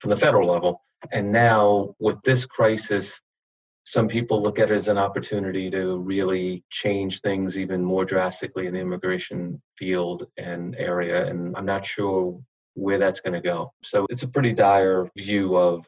from 0.00 0.10
the 0.10 0.16
federal 0.16 0.48
level, 0.48 0.82
and 1.12 1.32
now 1.32 1.94
with 1.98 2.16
this 2.22 2.46
crisis, 2.46 3.20
some 3.84 4.08
people 4.08 4.42
look 4.42 4.58
at 4.58 4.70
it 4.70 4.74
as 4.74 4.88
an 4.88 4.98
opportunity 4.98 5.70
to 5.70 5.98
really 5.98 6.64
change 6.70 7.20
things 7.20 7.58
even 7.58 7.84
more 7.84 8.04
drastically 8.04 8.66
in 8.66 8.74
the 8.74 8.80
immigration 8.80 9.60
field 9.76 10.26
and 10.36 10.76
area. 10.76 11.26
And 11.26 11.56
I'm 11.56 11.66
not 11.66 11.84
sure 11.84 12.40
where 12.74 12.98
that's 12.98 13.20
going 13.20 13.34
to 13.34 13.40
go. 13.40 13.72
So 13.82 14.06
it's 14.10 14.22
a 14.22 14.28
pretty 14.28 14.52
dire 14.52 15.10
view 15.16 15.56
of 15.56 15.86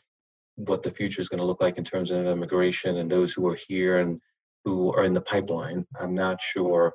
what 0.57 0.83
the 0.83 0.91
future 0.91 1.21
is 1.21 1.29
going 1.29 1.39
to 1.39 1.47
look 1.47 1.61
like 1.61 1.79
in 1.79 1.85
terms 1.85 2.11
of 2.11 2.27
immigration 2.27 2.97
and 2.97 3.11
those 3.11 3.33
who 3.33 3.47
are 3.47 3.59
here 3.69 3.99
and 3.99 4.21
who 4.65 4.93
are 4.95 5.05
in 5.05 5.15
the 5.15 5.21
pipeline. 5.21 5.87
I'm 5.99 6.15
not 6.15 6.41
sure 6.41 6.95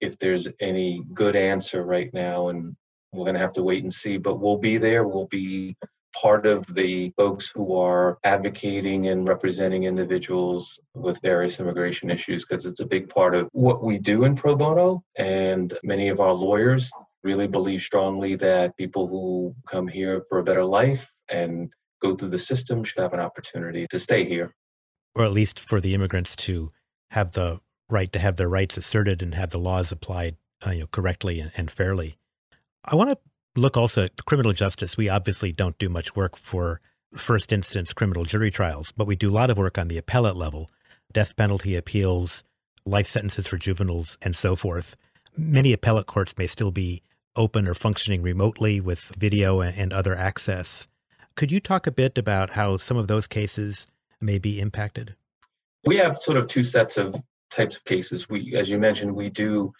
if 0.00 0.18
there's 0.18 0.48
any 0.60 1.02
good 1.14 1.36
answer 1.36 1.82
right 1.84 2.12
now, 2.12 2.48
and 2.48 2.76
we're 3.16 3.24
going 3.24 3.34
to 3.34 3.40
have 3.40 3.54
to 3.54 3.62
wait 3.62 3.82
and 3.82 3.92
see. 3.92 4.16
But 4.16 4.40
we'll 4.40 4.58
be 4.58 4.78
there. 4.78 5.06
We'll 5.06 5.26
be 5.26 5.76
part 6.20 6.46
of 6.46 6.66
the 6.74 7.12
folks 7.16 7.50
who 7.54 7.76
are 7.76 8.18
advocating 8.24 9.08
and 9.08 9.28
representing 9.28 9.84
individuals 9.84 10.78
with 10.94 11.20
various 11.20 11.60
immigration 11.60 12.10
issues 12.10 12.44
because 12.44 12.64
it's 12.64 12.80
a 12.80 12.86
big 12.86 13.08
part 13.08 13.34
of 13.34 13.48
what 13.52 13.82
we 13.82 13.98
do 13.98 14.24
in 14.24 14.34
pro 14.34 14.56
bono. 14.56 15.02
And 15.16 15.72
many 15.82 16.08
of 16.08 16.20
our 16.20 16.32
lawyers 16.32 16.90
really 17.22 17.48
believe 17.48 17.82
strongly 17.82 18.36
that 18.36 18.76
people 18.76 19.08
who 19.08 19.54
come 19.70 19.88
here 19.88 20.22
for 20.28 20.38
a 20.38 20.44
better 20.44 20.64
life 20.64 21.10
and 21.28 21.70
go 22.00 22.14
through 22.14 22.28
the 22.28 22.38
system 22.38 22.84
should 22.84 23.02
have 23.02 23.12
an 23.12 23.20
opportunity 23.20 23.86
to 23.90 23.98
stay 23.98 24.24
here. 24.24 24.54
Or 25.14 25.24
at 25.24 25.32
least 25.32 25.58
for 25.58 25.80
the 25.80 25.94
immigrants 25.94 26.36
to 26.36 26.72
have 27.10 27.32
the 27.32 27.60
right 27.88 28.12
to 28.12 28.18
have 28.18 28.36
their 28.36 28.48
rights 28.48 28.76
asserted 28.76 29.22
and 29.22 29.34
have 29.34 29.50
the 29.50 29.58
laws 29.58 29.92
applied 29.92 30.36
uh, 30.66 30.70
you 30.70 30.80
know, 30.80 30.86
correctly 30.86 31.40
and, 31.40 31.52
and 31.56 31.70
fairly. 31.70 32.18
I 32.88 32.94
want 32.94 33.10
to 33.10 33.18
look 33.60 33.76
also 33.76 34.04
at 34.04 34.24
criminal 34.26 34.52
justice. 34.52 34.96
We 34.96 35.08
obviously 35.08 35.50
don't 35.50 35.76
do 35.76 35.88
much 35.88 36.14
work 36.14 36.36
for 36.36 36.80
first 37.16 37.52
instance 37.52 37.92
criminal 37.92 38.24
jury 38.24 38.50
trials, 38.50 38.92
but 38.92 39.08
we 39.08 39.16
do 39.16 39.30
a 39.30 39.32
lot 39.32 39.50
of 39.50 39.58
work 39.58 39.76
on 39.76 39.88
the 39.88 39.98
appellate 39.98 40.36
level, 40.36 40.70
death 41.12 41.34
penalty 41.34 41.74
appeals, 41.74 42.44
life 42.84 43.08
sentences 43.08 43.48
for 43.48 43.56
juveniles, 43.56 44.18
and 44.22 44.36
so 44.36 44.54
forth. 44.54 44.94
Many 45.36 45.72
appellate 45.72 46.06
courts 46.06 46.38
may 46.38 46.46
still 46.46 46.70
be 46.70 47.02
open 47.34 47.66
or 47.66 47.74
functioning 47.74 48.22
remotely 48.22 48.80
with 48.80 49.00
video 49.18 49.60
and 49.60 49.92
other 49.92 50.16
access. 50.16 50.86
Could 51.34 51.50
you 51.50 51.60
talk 51.60 51.86
a 51.86 51.90
bit 51.90 52.16
about 52.16 52.50
how 52.50 52.78
some 52.78 52.96
of 52.96 53.08
those 53.08 53.26
cases 53.26 53.88
may 54.20 54.38
be 54.38 54.60
impacted? 54.60 55.16
We 55.84 55.96
have 55.96 56.16
sort 56.18 56.38
of 56.38 56.46
two 56.46 56.62
sets 56.62 56.96
of 56.96 57.16
types 57.50 57.76
of 57.76 57.84
cases. 57.84 58.28
We, 58.28 58.56
as 58.56 58.70
you 58.70 58.78
mentioned, 58.78 59.14
we 59.14 59.28
do 59.28 59.72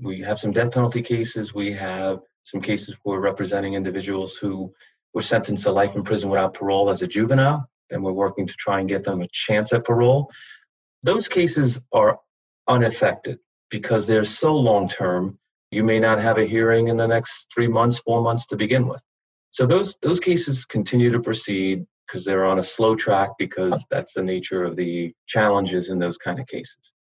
we 0.00 0.20
have 0.20 0.38
some 0.38 0.52
death 0.52 0.72
penalty 0.72 1.02
cases. 1.02 1.52
We 1.52 1.72
have 1.72 2.20
some 2.44 2.60
cases 2.60 2.96
where 3.02 3.18
we're 3.18 3.24
representing 3.24 3.74
individuals 3.74 4.36
who 4.36 4.72
were 5.14 5.22
sentenced 5.22 5.64
to 5.64 5.72
life 5.72 5.94
in 5.94 6.04
prison 6.04 6.30
without 6.30 6.54
parole 6.54 6.90
as 6.90 7.02
a 7.02 7.06
juvenile, 7.06 7.68
and 7.90 8.02
we're 8.02 8.12
working 8.12 8.46
to 8.46 8.54
try 8.54 8.80
and 8.80 8.88
get 8.88 9.04
them 9.04 9.20
a 9.20 9.28
chance 9.32 9.72
at 9.72 9.84
parole. 9.84 10.30
Those 11.02 11.28
cases 11.28 11.80
are 11.92 12.18
unaffected 12.68 13.38
because 13.70 14.06
they're 14.06 14.24
so 14.24 14.56
long 14.56 14.88
term 14.88 15.38
you 15.70 15.82
may 15.82 15.98
not 15.98 16.20
have 16.20 16.38
a 16.38 16.44
hearing 16.44 16.88
in 16.88 16.98
the 16.98 17.08
next 17.08 17.46
three 17.52 17.66
months, 17.66 17.98
four 17.98 18.22
months 18.22 18.46
to 18.46 18.56
begin 18.56 18.86
with. 18.86 19.02
So 19.50 19.66
those 19.66 19.96
those 20.02 20.20
cases 20.20 20.64
continue 20.64 21.10
to 21.12 21.20
proceed 21.20 21.86
because 22.06 22.24
they're 22.24 22.44
on 22.44 22.58
a 22.58 22.62
slow 22.62 22.94
track 22.94 23.30
because 23.38 23.84
that's 23.90 24.12
the 24.12 24.22
nature 24.22 24.64
of 24.64 24.76
the 24.76 25.14
challenges 25.26 25.88
in 25.88 25.98
those 25.98 26.18
kind 26.18 26.38
of 26.38 26.46
cases. 26.46 26.92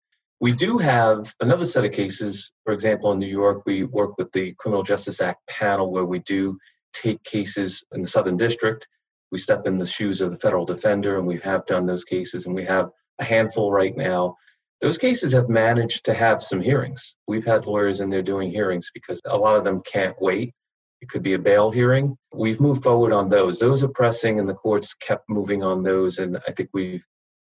We 0.41 0.53
do 0.53 0.79
have 0.79 1.33
another 1.39 1.65
set 1.65 1.86
of 1.86 1.93
cases. 1.93 2.51
For 2.65 2.74
example, 2.74 3.13
in 3.13 3.19
New 3.19 3.27
York, 3.27 3.63
we 3.65 3.86
work 3.86 4.17
with 4.17 4.31
the 4.33 4.53
Criminal 4.57 4.83
Justice 4.83 5.21
Act 5.21 5.48
panel 5.48 5.91
where 5.91 6.05
we 6.05 6.19
do 6.19 6.57
take 6.93 7.24
cases 7.24 7.83
in 7.93 8.01
the 8.01 8.10
Southern 8.10 8.38
District. 8.38 8.88
We 9.31 9.38
step 9.38 9.67
in 9.67 9.77
the 9.77 9.86
shoes 9.86 10.19
of 10.19 10.31
the 10.31 10.39
federal 10.39 10.65
defender, 10.65 11.17
and 11.17 11.27
we 11.27 11.39
have 11.39 11.65
done 11.67 11.86
those 11.86 12.03
cases, 12.03 12.48
and 12.48 12.55
we 12.55 12.65
have 12.65 12.89
a 13.19 13.24
handful 13.24 13.71
right 13.71 13.95
now 13.95 14.36
those 14.81 14.98
cases 14.98 15.33
have 15.33 15.48
managed 15.48 16.05
to 16.05 16.13
have 16.13 16.41
some 16.41 16.60
hearings. 16.60 17.15
We've 17.27 17.45
had 17.45 17.67
lawyers 17.67 18.01
in 18.01 18.10
there 18.10 18.24
doing 18.24 18.50
hearings 18.50 18.89
because 18.93 19.21
a 19.25 19.38
lot 19.38 19.57
of 19.57 19.63
them 19.63 19.81
can't 19.81 20.15
wait. 20.19 20.53
It 21.01 21.10
could 21.10 21.24
be 21.24 21.33
a 21.33 21.39
bail 21.39 21.69
hearing. 21.69 22.17
We've 22.33 22.60
moved 22.60 22.83
forward 22.83 23.13
on 23.13 23.29
those. 23.29 23.60
Those 23.60 23.83
are 23.83 23.89
pressing, 23.89 24.39
and 24.39 24.50
the 24.50 24.55
courts 24.55 24.95
kept 24.95 25.29
moving 25.29 25.63
on 25.63 25.83
those. 25.83 26.17
And 26.17 26.38
I 26.48 26.51
think 26.51 26.69
we've 26.74 27.05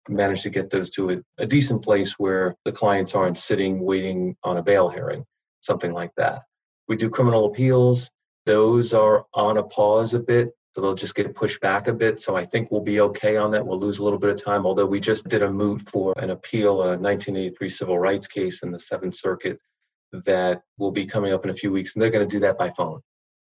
managed 0.09 0.43
to 0.43 0.51
get 0.51 0.71
those 0.71 0.91
to 0.91 1.11
a, 1.11 1.17
a 1.39 1.47
decent 1.47 1.83
place 1.83 2.13
where 2.19 2.55
the 2.65 2.73
clients 2.73 3.15
aren't 3.15 3.39
sitting 3.39 3.81
waiting 3.81 4.37
on 4.45 4.57
a 4.57 4.63
bail 4.63 4.89
hearing, 4.89 5.25
something 5.61 5.93
like 5.93 6.11
that. 6.17 6.43
We 6.89 6.97
do 6.97 7.09
criminal 7.09 7.47
appeals. 7.47 8.11
Those 8.47 8.93
are 8.93 9.25
on 9.35 9.57
a 9.57 9.63
pause 9.63 10.15
a 10.15 10.21
bit 10.21 10.53
so 10.75 10.81
they'll 10.81 10.95
just 10.95 11.15
get 11.15 11.35
pushed 11.37 11.61
back 11.61 11.87
a 11.87 11.93
bit. 11.93 12.21
So 12.21 12.35
I 12.35 12.45
think 12.45 12.71
we'll 12.71 12.81
be 12.81 13.01
okay 13.01 13.37
on 13.37 13.53
that. 13.53 13.65
We'll 13.65 13.79
lose 13.79 13.99
a 13.99 14.05
little 14.05 14.19
bit 14.19 14.31
of 14.31 14.43
time, 14.43 14.67
although 14.67 14.87
we 14.87 14.99
just 14.99 15.29
did 15.29 15.43
a 15.43 15.51
moot 15.51 15.89
for 15.89 16.13
an 16.17 16.31
appeal, 16.31 16.83
a 16.83 16.99
1983 16.99 17.69
civil 17.69 17.99
rights 17.99 18.27
case 18.27 18.63
in 18.63 18.73
the 18.73 18.81
Seventh 18.81 19.15
Circuit 19.15 19.61
that 20.25 20.63
will 20.79 20.91
be 20.91 21.07
coming 21.07 21.33
up 21.33 21.45
in 21.45 21.51
a 21.51 21.55
few 21.55 21.71
weeks, 21.71 21.95
and 21.95 22.03
they're 22.03 22.11
going 22.11 22.29
to 22.29 22.37
do 22.37 22.41
that 22.41 22.59
by 22.59 22.71
phone. 22.71 23.01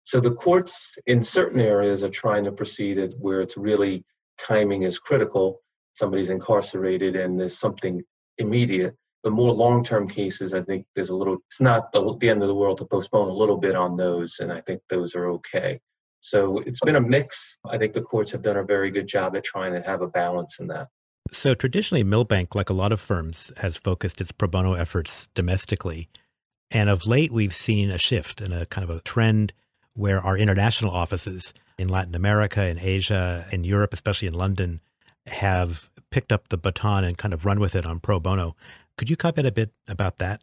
So 0.04 0.18
the 0.18 0.32
courts 0.32 0.72
in 1.06 1.22
certain 1.22 1.60
areas 1.60 2.02
are 2.02 2.08
trying 2.08 2.44
to 2.44 2.52
proceed 2.52 3.12
where 3.18 3.42
it's 3.42 3.56
really 3.56 4.02
timing 4.38 4.82
is 4.84 4.98
critical. 4.98 5.60
Somebody's 6.00 6.30
incarcerated 6.30 7.14
and 7.14 7.38
there's 7.38 7.58
something 7.58 8.02
immediate. 8.38 8.96
The 9.22 9.30
more 9.30 9.52
long-term 9.52 10.08
cases, 10.08 10.54
I 10.54 10.62
think 10.62 10.86
there's 10.94 11.10
a 11.10 11.14
little. 11.14 11.36
It's 11.48 11.60
not 11.60 11.92
the, 11.92 12.16
the 12.18 12.30
end 12.30 12.40
of 12.40 12.48
the 12.48 12.54
world 12.54 12.78
to 12.78 12.86
postpone 12.86 13.28
a 13.28 13.34
little 13.34 13.58
bit 13.58 13.76
on 13.76 13.98
those, 13.98 14.36
and 14.40 14.50
I 14.50 14.62
think 14.62 14.80
those 14.88 15.14
are 15.14 15.28
okay. 15.32 15.78
So 16.20 16.58
it's 16.60 16.80
been 16.80 16.96
a 16.96 17.02
mix. 17.02 17.58
I 17.70 17.76
think 17.76 17.92
the 17.92 18.00
courts 18.00 18.30
have 18.30 18.40
done 18.40 18.56
a 18.56 18.64
very 18.64 18.90
good 18.90 19.06
job 19.06 19.36
at 19.36 19.44
trying 19.44 19.74
to 19.74 19.82
have 19.82 20.00
a 20.00 20.06
balance 20.06 20.58
in 20.58 20.68
that. 20.68 20.88
So 21.32 21.54
traditionally, 21.54 22.02
Milbank, 22.02 22.54
like 22.54 22.70
a 22.70 22.74
lot 22.74 22.92
of 22.92 23.00
firms, 23.00 23.52
has 23.58 23.76
focused 23.76 24.22
its 24.22 24.32
pro 24.32 24.48
bono 24.48 24.72
efforts 24.72 25.28
domestically. 25.34 26.08
And 26.70 26.88
of 26.88 27.06
late, 27.06 27.30
we've 27.30 27.54
seen 27.54 27.90
a 27.90 27.98
shift 27.98 28.40
and 28.40 28.54
a 28.54 28.64
kind 28.64 28.88
of 28.88 28.96
a 28.96 29.00
trend 29.02 29.52
where 29.92 30.20
our 30.20 30.38
international 30.38 30.92
offices 30.92 31.52
in 31.78 31.88
Latin 31.88 32.14
America, 32.14 32.64
in 32.66 32.78
Asia, 32.78 33.46
in 33.52 33.64
Europe, 33.64 33.92
especially 33.92 34.28
in 34.28 34.34
London, 34.34 34.80
have 35.26 35.89
picked 36.10 36.32
up 36.32 36.48
the 36.48 36.58
baton 36.58 37.04
and 37.04 37.16
kind 37.16 37.32
of 37.34 37.44
run 37.44 37.60
with 37.60 37.74
it 37.74 37.86
on 37.86 38.00
pro 38.00 38.20
bono. 38.20 38.56
Could 38.96 39.08
you 39.08 39.16
comment 39.16 39.46
a 39.46 39.52
bit 39.52 39.70
about 39.88 40.18
that? 40.18 40.42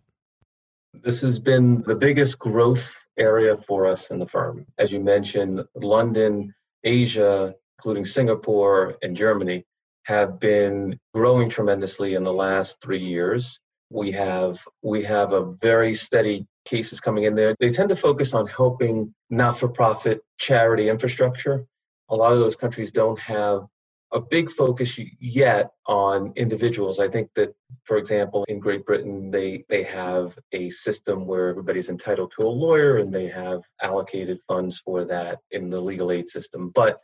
This 0.94 1.22
has 1.22 1.40
been 1.40 1.82
the 1.82 1.96
biggest 1.96 2.40
growth 2.40 3.06
area 3.18 3.58
for 3.68 3.88
us 3.88 4.08
in 4.08 4.20
the 4.20 4.28
firm. 4.28 4.66
As 4.78 4.92
you 4.92 5.00
mentioned, 5.00 5.64
London, 5.76 6.54
Asia, 6.84 7.54
including 7.78 8.06
Singapore 8.06 8.98
and 9.02 9.16
Germany, 9.16 9.66
have 10.04 10.40
been 10.40 11.00
growing 11.14 11.50
tremendously 11.50 12.16
in 12.16 12.24
the 12.24 12.34
last 12.34 12.80
three 12.82 13.04
years. 13.04 13.60
We 13.90 14.12
have 14.14 14.60
we 14.82 15.04
have 15.04 15.34
a 15.34 15.52
very 15.62 15.94
steady 15.94 16.48
cases 16.66 17.00
coming 17.00 17.26
in 17.26 17.36
there. 17.36 17.56
They 17.60 17.70
tend 17.70 17.90
to 17.90 17.96
focus 17.96 18.34
on 18.34 18.48
helping 18.48 19.14
not-for-profit 19.30 20.22
charity 20.38 20.90
infrastructure. 20.90 21.66
A 22.10 22.16
lot 22.16 22.34
of 22.34 22.40
those 22.40 22.56
countries 22.56 22.92
don't 22.92 23.20
have 23.20 23.68
a 24.14 24.22
big 24.22 24.50
focus 24.50 25.00
yet 25.20 25.72
on 25.86 26.34
individuals. 26.36 27.00
I 27.00 27.10
think 27.10 27.30
that, 27.36 27.54
for 27.84 27.98
example, 27.98 28.46
in 28.48 28.60
Great 28.60 28.86
Britain, 28.86 29.32
they 29.32 29.66
they 29.70 29.84
have 29.84 30.38
a 30.54 30.70
system 30.70 31.26
where 31.26 31.50
everybody's 31.50 31.90
entitled 31.90 32.32
to 32.34 32.44
a 32.44 32.50
lawyer, 32.50 32.98
and 32.98 33.14
they 33.14 33.28
have 33.28 33.62
allocated 33.82 34.40
funds 34.48 34.80
for 34.86 35.06
that 35.06 35.40
in 35.52 35.70
the 35.70 35.82
legal 35.82 36.12
aid 36.12 36.28
system. 36.30 36.70
But 36.74 37.00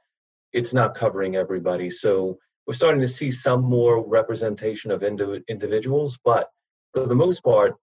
it's 0.54 0.74
not 0.74 0.96
covering 0.96 1.36
everybody. 1.36 1.90
So 1.90 2.38
we're 2.68 2.74
starting 2.76 3.02
to 3.02 3.10
see 3.10 3.32
some 3.32 3.64
more 3.64 4.08
representation 4.08 4.92
of 4.92 5.04
indi- 5.04 5.44
individuals, 5.50 6.18
but 6.24 6.50
for 6.94 7.06
the 7.08 7.16
most 7.16 7.44
part, 7.44 7.76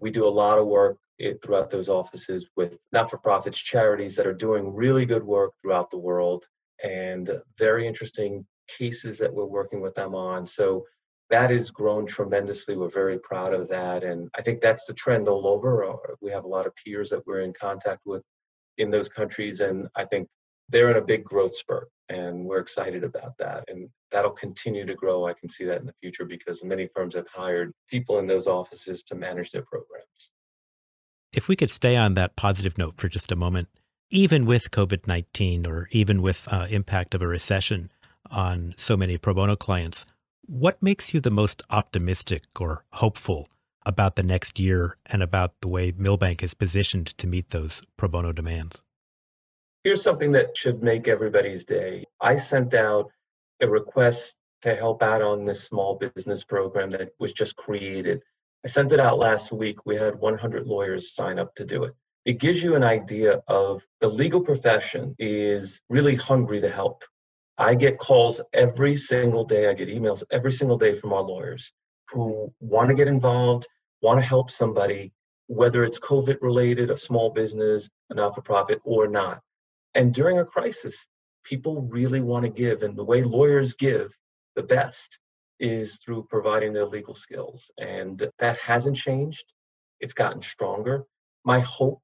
We 0.00 0.10
do 0.10 0.26
a 0.26 0.28
lot 0.28 0.58
of 0.58 0.66
work 0.66 0.98
throughout 1.42 1.70
those 1.70 1.88
offices 1.88 2.48
with 2.56 2.76
not 2.92 3.10
for 3.10 3.18
profits, 3.18 3.58
charities 3.58 4.16
that 4.16 4.26
are 4.26 4.34
doing 4.34 4.74
really 4.74 5.06
good 5.06 5.24
work 5.24 5.52
throughout 5.62 5.90
the 5.90 5.98
world 5.98 6.46
and 6.82 7.30
very 7.58 7.86
interesting 7.86 8.46
cases 8.66 9.18
that 9.18 9.32
we're 9.32 9.44
working 9.46 9.80
with 9.80 9.94
them 9.94 10.14
on. 10.14 10.46
So 10.46 10.84
that 11.30 11.50
has 11.50 11.70
grown 11.70 12.06
tremendously. 12.06 12.76
We're 12.76 12.88
very 12.88 13.18
proud 13.18 13.52
of 13.52 13.68
that. 13.68 14.04
And 14.04 14.28
I 14.36 14.42
think 14.42 14.60
that's 14.60 14.84
the 14.84 14.94
trend 14.94 15.28
all 15.28 15.46
over. 15.46 15.84
Uh, 15.84 16.14
we 16.20 16.30
have 16.30 16.44
a 16.44 16.48
lot 16.48 16.66
of 16.66 16.72
peers 16.76 17.10
that 17.10 17.26
we're 17.26 17.40
in 17.40 17.52
contact 17.52 18.02
with 18.04 18.22
in 18.78 18.90
those 18.90 19.08
countries. 19.08 19.60
And 19.60 19.88
I 19.96 20.04
think 20.04 20.28
they're 20.68 20.90
in 20.90 20.96
a 20.96 21.04
big 21.04 21.24
growth 21.24 21.56
spurt. 21.56 21.88
And 22.08 22.44
we're 22.44 22.60
excited 22.60 23.02
about 23.02 23.36
that. 23.38 23.64
And 23.68 23.88
that'll 24.12 24.30
continue 24.30 24.86
to 24.86 24.94
grow. 24.94 25.26
I 25.26 25.32
can 25.32 25.48
see 25.48 25.64
that 25.64 25.80
in 25.80 25.86
the 25.86 25.94
future 26.00 26.24
because 26.24 26.62
many 26.62 26.88
firms 26.94 27.16
have 27.16 27.26
hired 27.28 27.72
people 27.90 28.20
in 28.20 28.28
those 28.28 28.46
offices 28.46 29.02
to 29.04 29.16
manage 29.16 29.50
their 29.50 29.64
programs. 29.64 30.30
If 31.32 31.48
we 31.48 31.56
could 31.56 31.70
stay 31.70 31.96
on 31.96 32.14
that 32.14 32.36
positive 32.36 32.78
note 32.78 32.94
for 32.96 33.08
just 33.08 33.32
a 33.32 33.36
moment, 33.36 33.68
even 34.10 34.46
with 34.46 34.70
COVID 34.70 35.06
19 35.06 35.66
or 35.66 35.88
even 35.90 36.22
with 36.22 36.46
uh, 36.48 36.68
impact 36.70 37.14
of 37.14 37.22
a 37.22 37.26
recession 37.26 37.90
on 38.30 38.74
so 38.76 38.96
many 38.96 39.18
pro 39.18 39.34
bono 39.34 39.56
clients, 39.56 40.04
what 40.46 40.82
makes 40.82 41.12
you 41.12 41.20
the 41.20 41.30
most 41.30 41.62
optimistic 41.70 42.44
or 42.60 42.84
hopeful 42.92 43.48
about 43.84 44.16
the 44.16 44.22
next 44.22 44.58
year 44.58 44.96
and 45.06 45.22
about 45.22 45.54
the 45.60 45.68
way 45.68 45.92
Milbank 45.96 46.42
is 46.42 46.54
positioned 46.54 47.16
to 47.18 47.26
meet 47.26 47.50
those 47.50 47.82
pro 47.96 48.08
bono 48.08 48.32
demands? 48.32 48.82
Here's 49.84 50.02
something 50.02 50.32
that 50.32 50.56
should 50.56 50.82
make 50.82 51.06
everybody's 51.06 51.64
day. 51.64 52.04
I 52.20 52.36
sent 52.36 52.74
out 52.74 53.10
a 53.60 53.68
request 53.68 54.36
to 54.62 54.74
help 54.74 55.02
out 55.02 55.22
on 55.22 55.44
this 55.44 55.64
small 55.64 55.96
business 55.96 56.42
program 56.42 56.90
that 56.90 57.10
was 57.20 57.32
just 57.32 57.56
created. 57.56 58.22
I 58.64 58.68
sent 58.68 58.92
it 58.92 58.98
out 58.98 59.18
last 59.18 59.52
week. 59.52 59.86
We 59.86 59.96
had 59.96 60.16
100 60.16 60.66
lawyers 60.66 61.14
sign 61.14 61.38
up 61.38 61.54
to 61.54 61.64
do 61.64 61.84
it. 61.84 61.94
It 62.24 62.40
gives 62.40 62.60
you 62.60 62.74
an 62.74 62.82
idea 62.82 63.42
of 63.46 63.86
the 64.00 64.08
legal 64.08 64.40
profession 64.40 65.14
is 65.20 65.80
really 65.88 66.16
hungry 66.16 66.60
to 66.60 66.68
help. 66.68 67.04
I 67.58 67.74
get 67.74 67.98
calls 67.98 68.40
every 68.52 68.96
single 68.96 69.44
day. 69.44 69.68
I 69.68 69.74
get 69.74 69.88
emails 69.88 70.22
every 70.30 70.52
single 70.52 70.76
day 70.76 70.94
from 70.94 71.12
our 71.12 71.22
lawyers 71.22 71.72
who 72.10 72.52
want 72.60 72.88
to 72.88 72.94
get 72.94 73.08
involved, 73.08 73.66
want 74.02 74.20
to 74.20 74.26
help 74.26 74.50
somebody, 74.50 75.12
whether 75.46 75.82
it's 75.82 75.98
COVID 75.98 76.38
related, 76.42 76.90
a 76.90 76.98
small 76.98 77.30
business, 77.30 77.88
a 78.10 78.14
not 78.14 78.34
for 78.34 78.42
profit, 78.42 78.80
or 78.84 79.08
not. 79.08 79.40
And 79.94 80.12
during 80.12 80.38
a 80.38 80.44
crisis, 80.44 81.06
people 81.44 81.88
really 81.90 82.20
want 82.20 82.44
to 82.44 82.50
give. 82.50 82.82
And 82.82 82.96
the 82.96 83.04
way 83.04 83.22
lawyers 83.22 83.74
give 83.74 84.14
the 84.54 84.62
best 84.62 85.18
is 85.58 85.98
through 86.04 86.26
providing 86.28 86.72
their 86.72 86.86
legal 86.86 87.14
skills. 87.14 87.70
And 87.78 88.28
that 88.38 88.58
hasn't 88.58 88.96
changed, 88.96 89.44
it's 90.00 90.12
gotten 90.12 90.42
stronger. 90.42 91.04
My 91.44 91.60
hope 91.60 92.02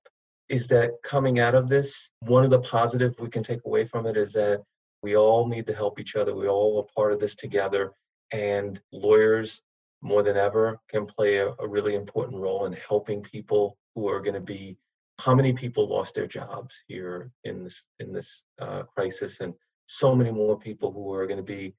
is 0.49 0.67
that 0.69 0.91
coming 1.05 1.39
out 1.39 1.55
of 1.55 1.69
this, 1.69 2.11
one 2.21 2.45
of 2.45 2.51
the 2.51 2.61
positive 2.61 3.15
we 3.19 3.29
can 3.29 3.43
take 3.43 3.61
away 3.67 3.85
from 3.85 4.07
it 4.07 4.17
is 4.17 4.33
that 4.33 4.63
we 5.03 5.17
all 5.17 5.47
need 5.47 5.67
to 5.67 5.75
help 5.75 5.99
each 5.99 6.17
other. 6.17 6.35
We 6.35 6.49
all 6.49 6.79
are 6.81 6.95
part 6.95 7.13
of 7.13 7.21
this 7.21 7.35
together. 7.35 7.93
And 8.33 8.81
lawyers, 8.93 9.63
more 10.01 10.23
than 10.23 10.37
ever, 10.37 10.79
can 10.89 11.07
play 11.07 11.39
a, 11.39 11.53
a 11.59 11.69
really 11.69 11.95
important 11.95 12.41
role 12.41 12.65
in 12.67 12.73
helping 12.73 13.23
people 13.23 13.77
who 13.95 14.09
are 14.09 14.21
going 14.21 14.35
to 14.35 14.41
be. 14.41 14.79
How 15.19 15.35
many 15.35 15.53
people 15.53 15.89
lost 15.89 16.15
their 16.15 16.27
jobs 16.27 16.81
here 16.89 17.31
in 17.45 17.63
this 17.65 17.83
in 18.01 18.13
this 18.13 18.43
uh, 18.61 18.83
crisis, 18.85 19.41
and 19.41 19.55
so 19.87 20.15
many 20.15 20.31
more 20.31 20.59
people 20.59 20.91
who 20.91 21.13
are 21.13 21.27
going 21.27 21.37
to 21.37 21.43
be 21.43 21.75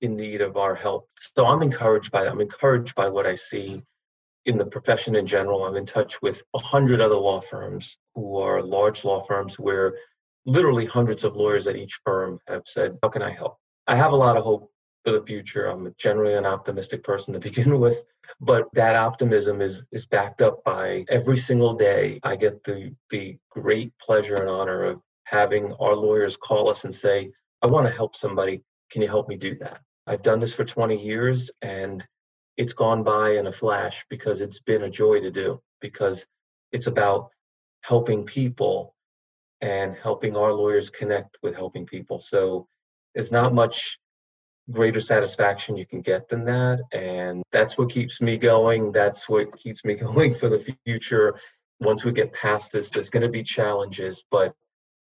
in 0.00 0.16
need 0.16 0.40
of 0.40 0.56
our 0.56 0.74
help. 0.74 1.08
So 1.20 1.46
I'm 1.46 1.62
encouraged 1.62 2.10
by 2.10 2.24
that. 2.24 2.32
I'm 2.32 2.40
encouraged 2.40 2.94
by 2.94 3.08
what 3.08 3.26
I 3.26 3.36
see 3.36 3.82
in 4.46 4.58
the 4.58 4.66
profession 4.66 5.14
in 5.14 5.26
general. 5.26 5.64
I'm 5.64 5.76
in 5.76 5.86
touch 5.86 6.20
with 6.20 6.42
a 6.54 6.58
hundred 6.58 7.00
other 7.00 7.14
law 7.14 7.40
firms 7.40 7.98
who 8.14 8.36
are 8.38 8.60
large 8.60 9.04
law 9.04 9.22
firms 9.22 9.58
where 9.58 9.94
literally 10.44 10.86
hundreds 10.86 11.24
of 11.24 11.36
lawyers 11.36 11.66
at 11.66 11.76
each 11.76 12.00
firm 12.04 12.38
have 12.48 12.62
said, 12.66 12.98
How 13.02 13.08
can 13.08 13.22
I 13.22 13.30
help? 13.30 13.58
I 13.86 13.96
have 13.96 14.12
a 14.12 14.16
lot 14.16 14.36
of 14.36 14.44
hope 14.44 14.70
for 15.04 15.12
the 15.12 15.24
future. 15.26 15.66
I'm 15.66 15.94
generally 15.98 16.34
an 16.34 16.46
optimistic 16.46 17.02
person 17.02 17.34
to 17.34 17.40
begin 17.48 17.78
with, 17.78 18.04
but 18.40 18.68
that 18.74 18.96
optimism 18.96 19.60
is 19.60 19.84
is 19.92 20.06
backed 20.06 20.42
up 20.42 20.62
by 20.64 21.04
every 21.08 21.36
single 21.36 21.74
day 21.74 22.20
I 22.22 22.36
get 22.36 22.64
the 22.64 22.94
the 23.10 23.38
great 23.50 23.92
pleasure 23.98 24.36
and 24.36 24.48
honor 24.48 24.84
of 24.84 25.00
having 25.24 25.72
our 25.80 25.94
lawyers 25.94 26.36
call 26.36 26.68
us 26.68 26.84
and 26.84 26.94
say, 26.94 27.30
I 27.62 27.66
want 27.66 27.86
to 27.86 27.92
help 27.92 28.16
somebody. 28.16 28.62
Can 28.90 29.02
you 29.02 29.08
help 29.08 29.28
me 29.28 29.36
do 29.36 29.56
that? 29.60 29.80
I've 30.06 30.22
done 30.22 30.40
this 30.40 30.52
for 30.52 30.64
20 30.64 31.02
years 31.02 31.50
and 31.62 32.06
it's 32.56 32.72
gone 32.74 33.02
by 33.02 33.36
in 33.36 33.46
a 33.46 33.52
flash 33.52 34.04
because 34.10 34.40
it's 34.40 34.58
been 34.60 34.82
a 34.82 34.90
joy 34.90 35.20
to 35.20 35.30
do 35.30 35.62
because 35.80 36.26
it's 36.72 36.86
about 36.86 37.30
helping 37.82 38.24
people 38.24 38.94
and 39.62 39.96
helping 39.96 40.36
our 40.36 40.52
lawyers 40.52 40.90
connect 40.90 41.38
with 41.42 41.54
helping 41.54 41.86
people. 41.86 42.18
So 42.18 42.66
there's 43.14 43.32
not 43.32 43.54
much 43.54 43.98
greater 44.70 45.00
satisfaction 45.00 45.76
you 45.76 45.86
can 45.86 46.02
get 46.02 46.28
than 46.28 46.44
that. 46.44 46.80
And 46.92 47.42
that's 47.52 47.78
what 47.78 47.90
keeps 47.90 48.20
me 48.20 48.36
going. 48.36 48.92
That's 48.92 49.28
what 49.28 49.56
keeps 49.56 49.84
me 49.84 49.94
going 50.14 50.34
for 50.34 50.48
the 50.48 50.76
future. 50.84 51.36
Once 51.80 52.04
we 52.04 52.12
get 52.12 52.32
past 52.32 52.72
this, 52.72 52.90
there's 52.90 53.10
going 53.10 53.22
to 53.22 53.28
be 53.28 53.42
challenges, 53.42 54.22
but 54.30 54.52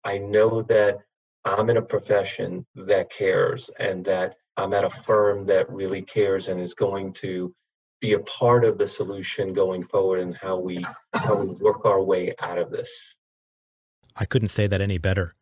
I 0.04 0.18
know 0.18 0.62
that 0.62 0.98
I'm 1.44 1.70
in 1.70 1.76
a 1.76 1.82
profession 1.82 2.66
that 2.74 3.10
cares 3.10 3.68
and 3.78 4.04
that 4.04 4.36
I'm 4.56 4.74
at 4.74 4.84
a 4.84 4.90
firm 4.90 5.46
that 5.46 5.70
really 5.70 6.02
cares 6.02 6.48
and 6.48 6.60
is 6.60 6.74
going 6.74 7.14
to 7.14 7.54
be 8.00 8.12
a 8.14 8.20
part 8.20 8.64
of 8.64 8.78
the 8.78 8.86
solution 8.86 9.54
going 9.54 9.84
forward 9.84 10.20
and 10.20 10.36
how 10.36 10.58
we 10.58 10.84
how 11.14 11.36
we 11.36 11.54
work 11.60 11.84
our 11.84 12.02
way 12.02 12.34
out 12.40 12.58
of 12.58 12.70
this. 12.70 13.16
I 14.16 14.24
couldn't 14.24 14.48
say 14.48 14.66
that 14.66 14.80
any 14.80 14.98
better. 14.98 15.34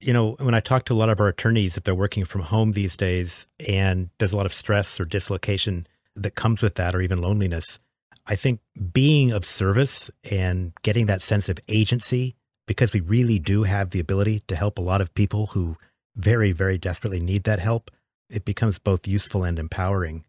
You 0.00 0.12
know, 0.12 0.36
when 0.38 0.54
I 0.54 0.60
talk 0.60 0.84
to 0.86 0.92
a 0.92 0.94
lot 0.94 1.08
of 1.08 1.18
our 1.20 1.28
attorneys, 1.28 1.76
if 1.76 1.84
they're 1.84 1.94
working 1.94 2.24
from 2.24 2.42
home 2.42 2.72
these 2.72 2.96
days 2.96 3.46
and 3.66 4.10
there's 4.18 4.32
a 4.32 4.36
lot 4.36 4.46
of 4.46 4.52
stress 4.52 5.00
or 5.00 5.04
dislocation 5.04 5.86
that 6.14 6.34
comes 6.34 6.62
with 6.62 6.76
that, 6.76 6.94
or 6.94 7.00
even 7.00 7.20
loneliness, 7.20 7.78
I 8.26 8.36
think 8.36 8.60
being 8.92 9.32
of 9.32 9.44
service 9.44 10.10
and 10.22 10.72
getting 10.82 11.06
that 11.06 11.22
sense 11.22 11.48
of 11.48 11.58
agency, 11.68 12.36
because 12.66 12.92
we 12.92 13.00
really 13.00 13.38
do 13.38 13.64
have 13.64 13.90
the 13.90 14.00
ability 14.00 14.44
to 14.48 14.56
help 14.56 14.78
a 14.78 14.82
lot 14.82 15.00
of 15.00 15.14
people 15.14 15.46
who 15.48 15.76
very, 16.14 16.52
very 16.52 16.78
desperately 16.78 17.20
need 17.20 17.44
that 17.44 17.58
help, 17.58 17.90
it 18.28 18.44
becomes 18.44 18.78
both 18.78 19.06
useful 19.06 19.44
and 19.44 19.58
empowering. 19.58 20.24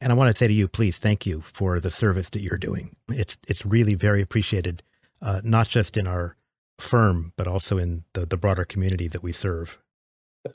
And 0.00 0.10
I 0.10 0.16
want 0.16 0.34
to 0.34 0.38
say 0.38 0.48
to 0.48 0.54
you, 0.54 0.68
please, 0.68 0.98
thank 0.98 1.26
you 1.26 1.40
for 1.40 1.80
the 1.80 1.90
service 1.90 2.30
that 2.30 2.42
you're 2.42 2.58
doing. 2.58 2.96
It's 3.08 3.38
it's 3.46 3.64
really 3.64 3.94
very 3.94 4.22
appreciated, 4.22 4.82
uh, 5.22 5.40
not 5.44 5.68
just 5.68 5.96
in 5.96 6.06
our 6.06 6.36
firm, 6.78 7.32
but 7.36 7.46
also 7.46 7.78
in 7.78 8.04
the, 8.14 8.26
the 8.26 8.36
broader 8.36 8.64
community 8.64 9.08
that 9.08 9.22
we 9.22 9.32
serve. 9.32 9.78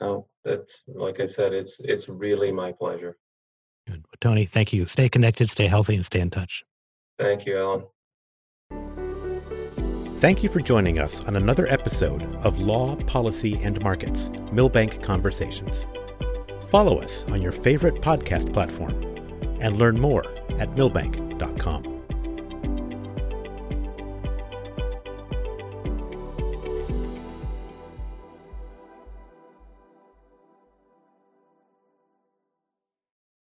Oh, 0.00 0.26
that's 0.44 0.82
like 0.86 1.20
I 1.20 1.26
said, 1.26 1.52
it's 1.52 1.76
it's 1.80 2.08
really 2.08 2.52
my 2.52 2.72
pleasure. 2.72 3.16
Good. 3.86 4.02
Well, 4.04 4.18
Tony, 4.20 4.44
thank 4.46 4.72
you. 4.72 4.86
Stay 4.86 5.08
connected, 5.08 5.50
stay 5.50 5.66
healthy, 5.66 5.96
and 5.96 6.06
stay 6.06 6.20
in 6.20 6.30
touch. 6.30 6.64
Thank 7.18 7.46
you, 7.46 7.58
Alan. 7.58 7.84
Thank 10.20 10.42
you 10.42 10.48
for 10.48 10.60
joining 10.60 10.98
us 10.98 11.24
on 11.24 11.36
another 11.36 11.66
episode 11.66 12.22
of 12.44 12.60
Law, 12.60 12.94
Policy, 12.96 13.58
and 13.62 13.82
Markets 13.82 14.30
Milbank 14.52 15.02
Conversations. 15.02 15.86
Follow 16.68 16.98
us 16.98 17.26
on 17.26 17.42
your 17.42 17.52
favorite 17.52 17.96
podcast 17.96 18.52
platform 18.52 19.02
and 19.60 19.78
learn 19.78 19.98
more 19.98 20.24
at 20.58 20.74
milbank.com. 20.76 21.99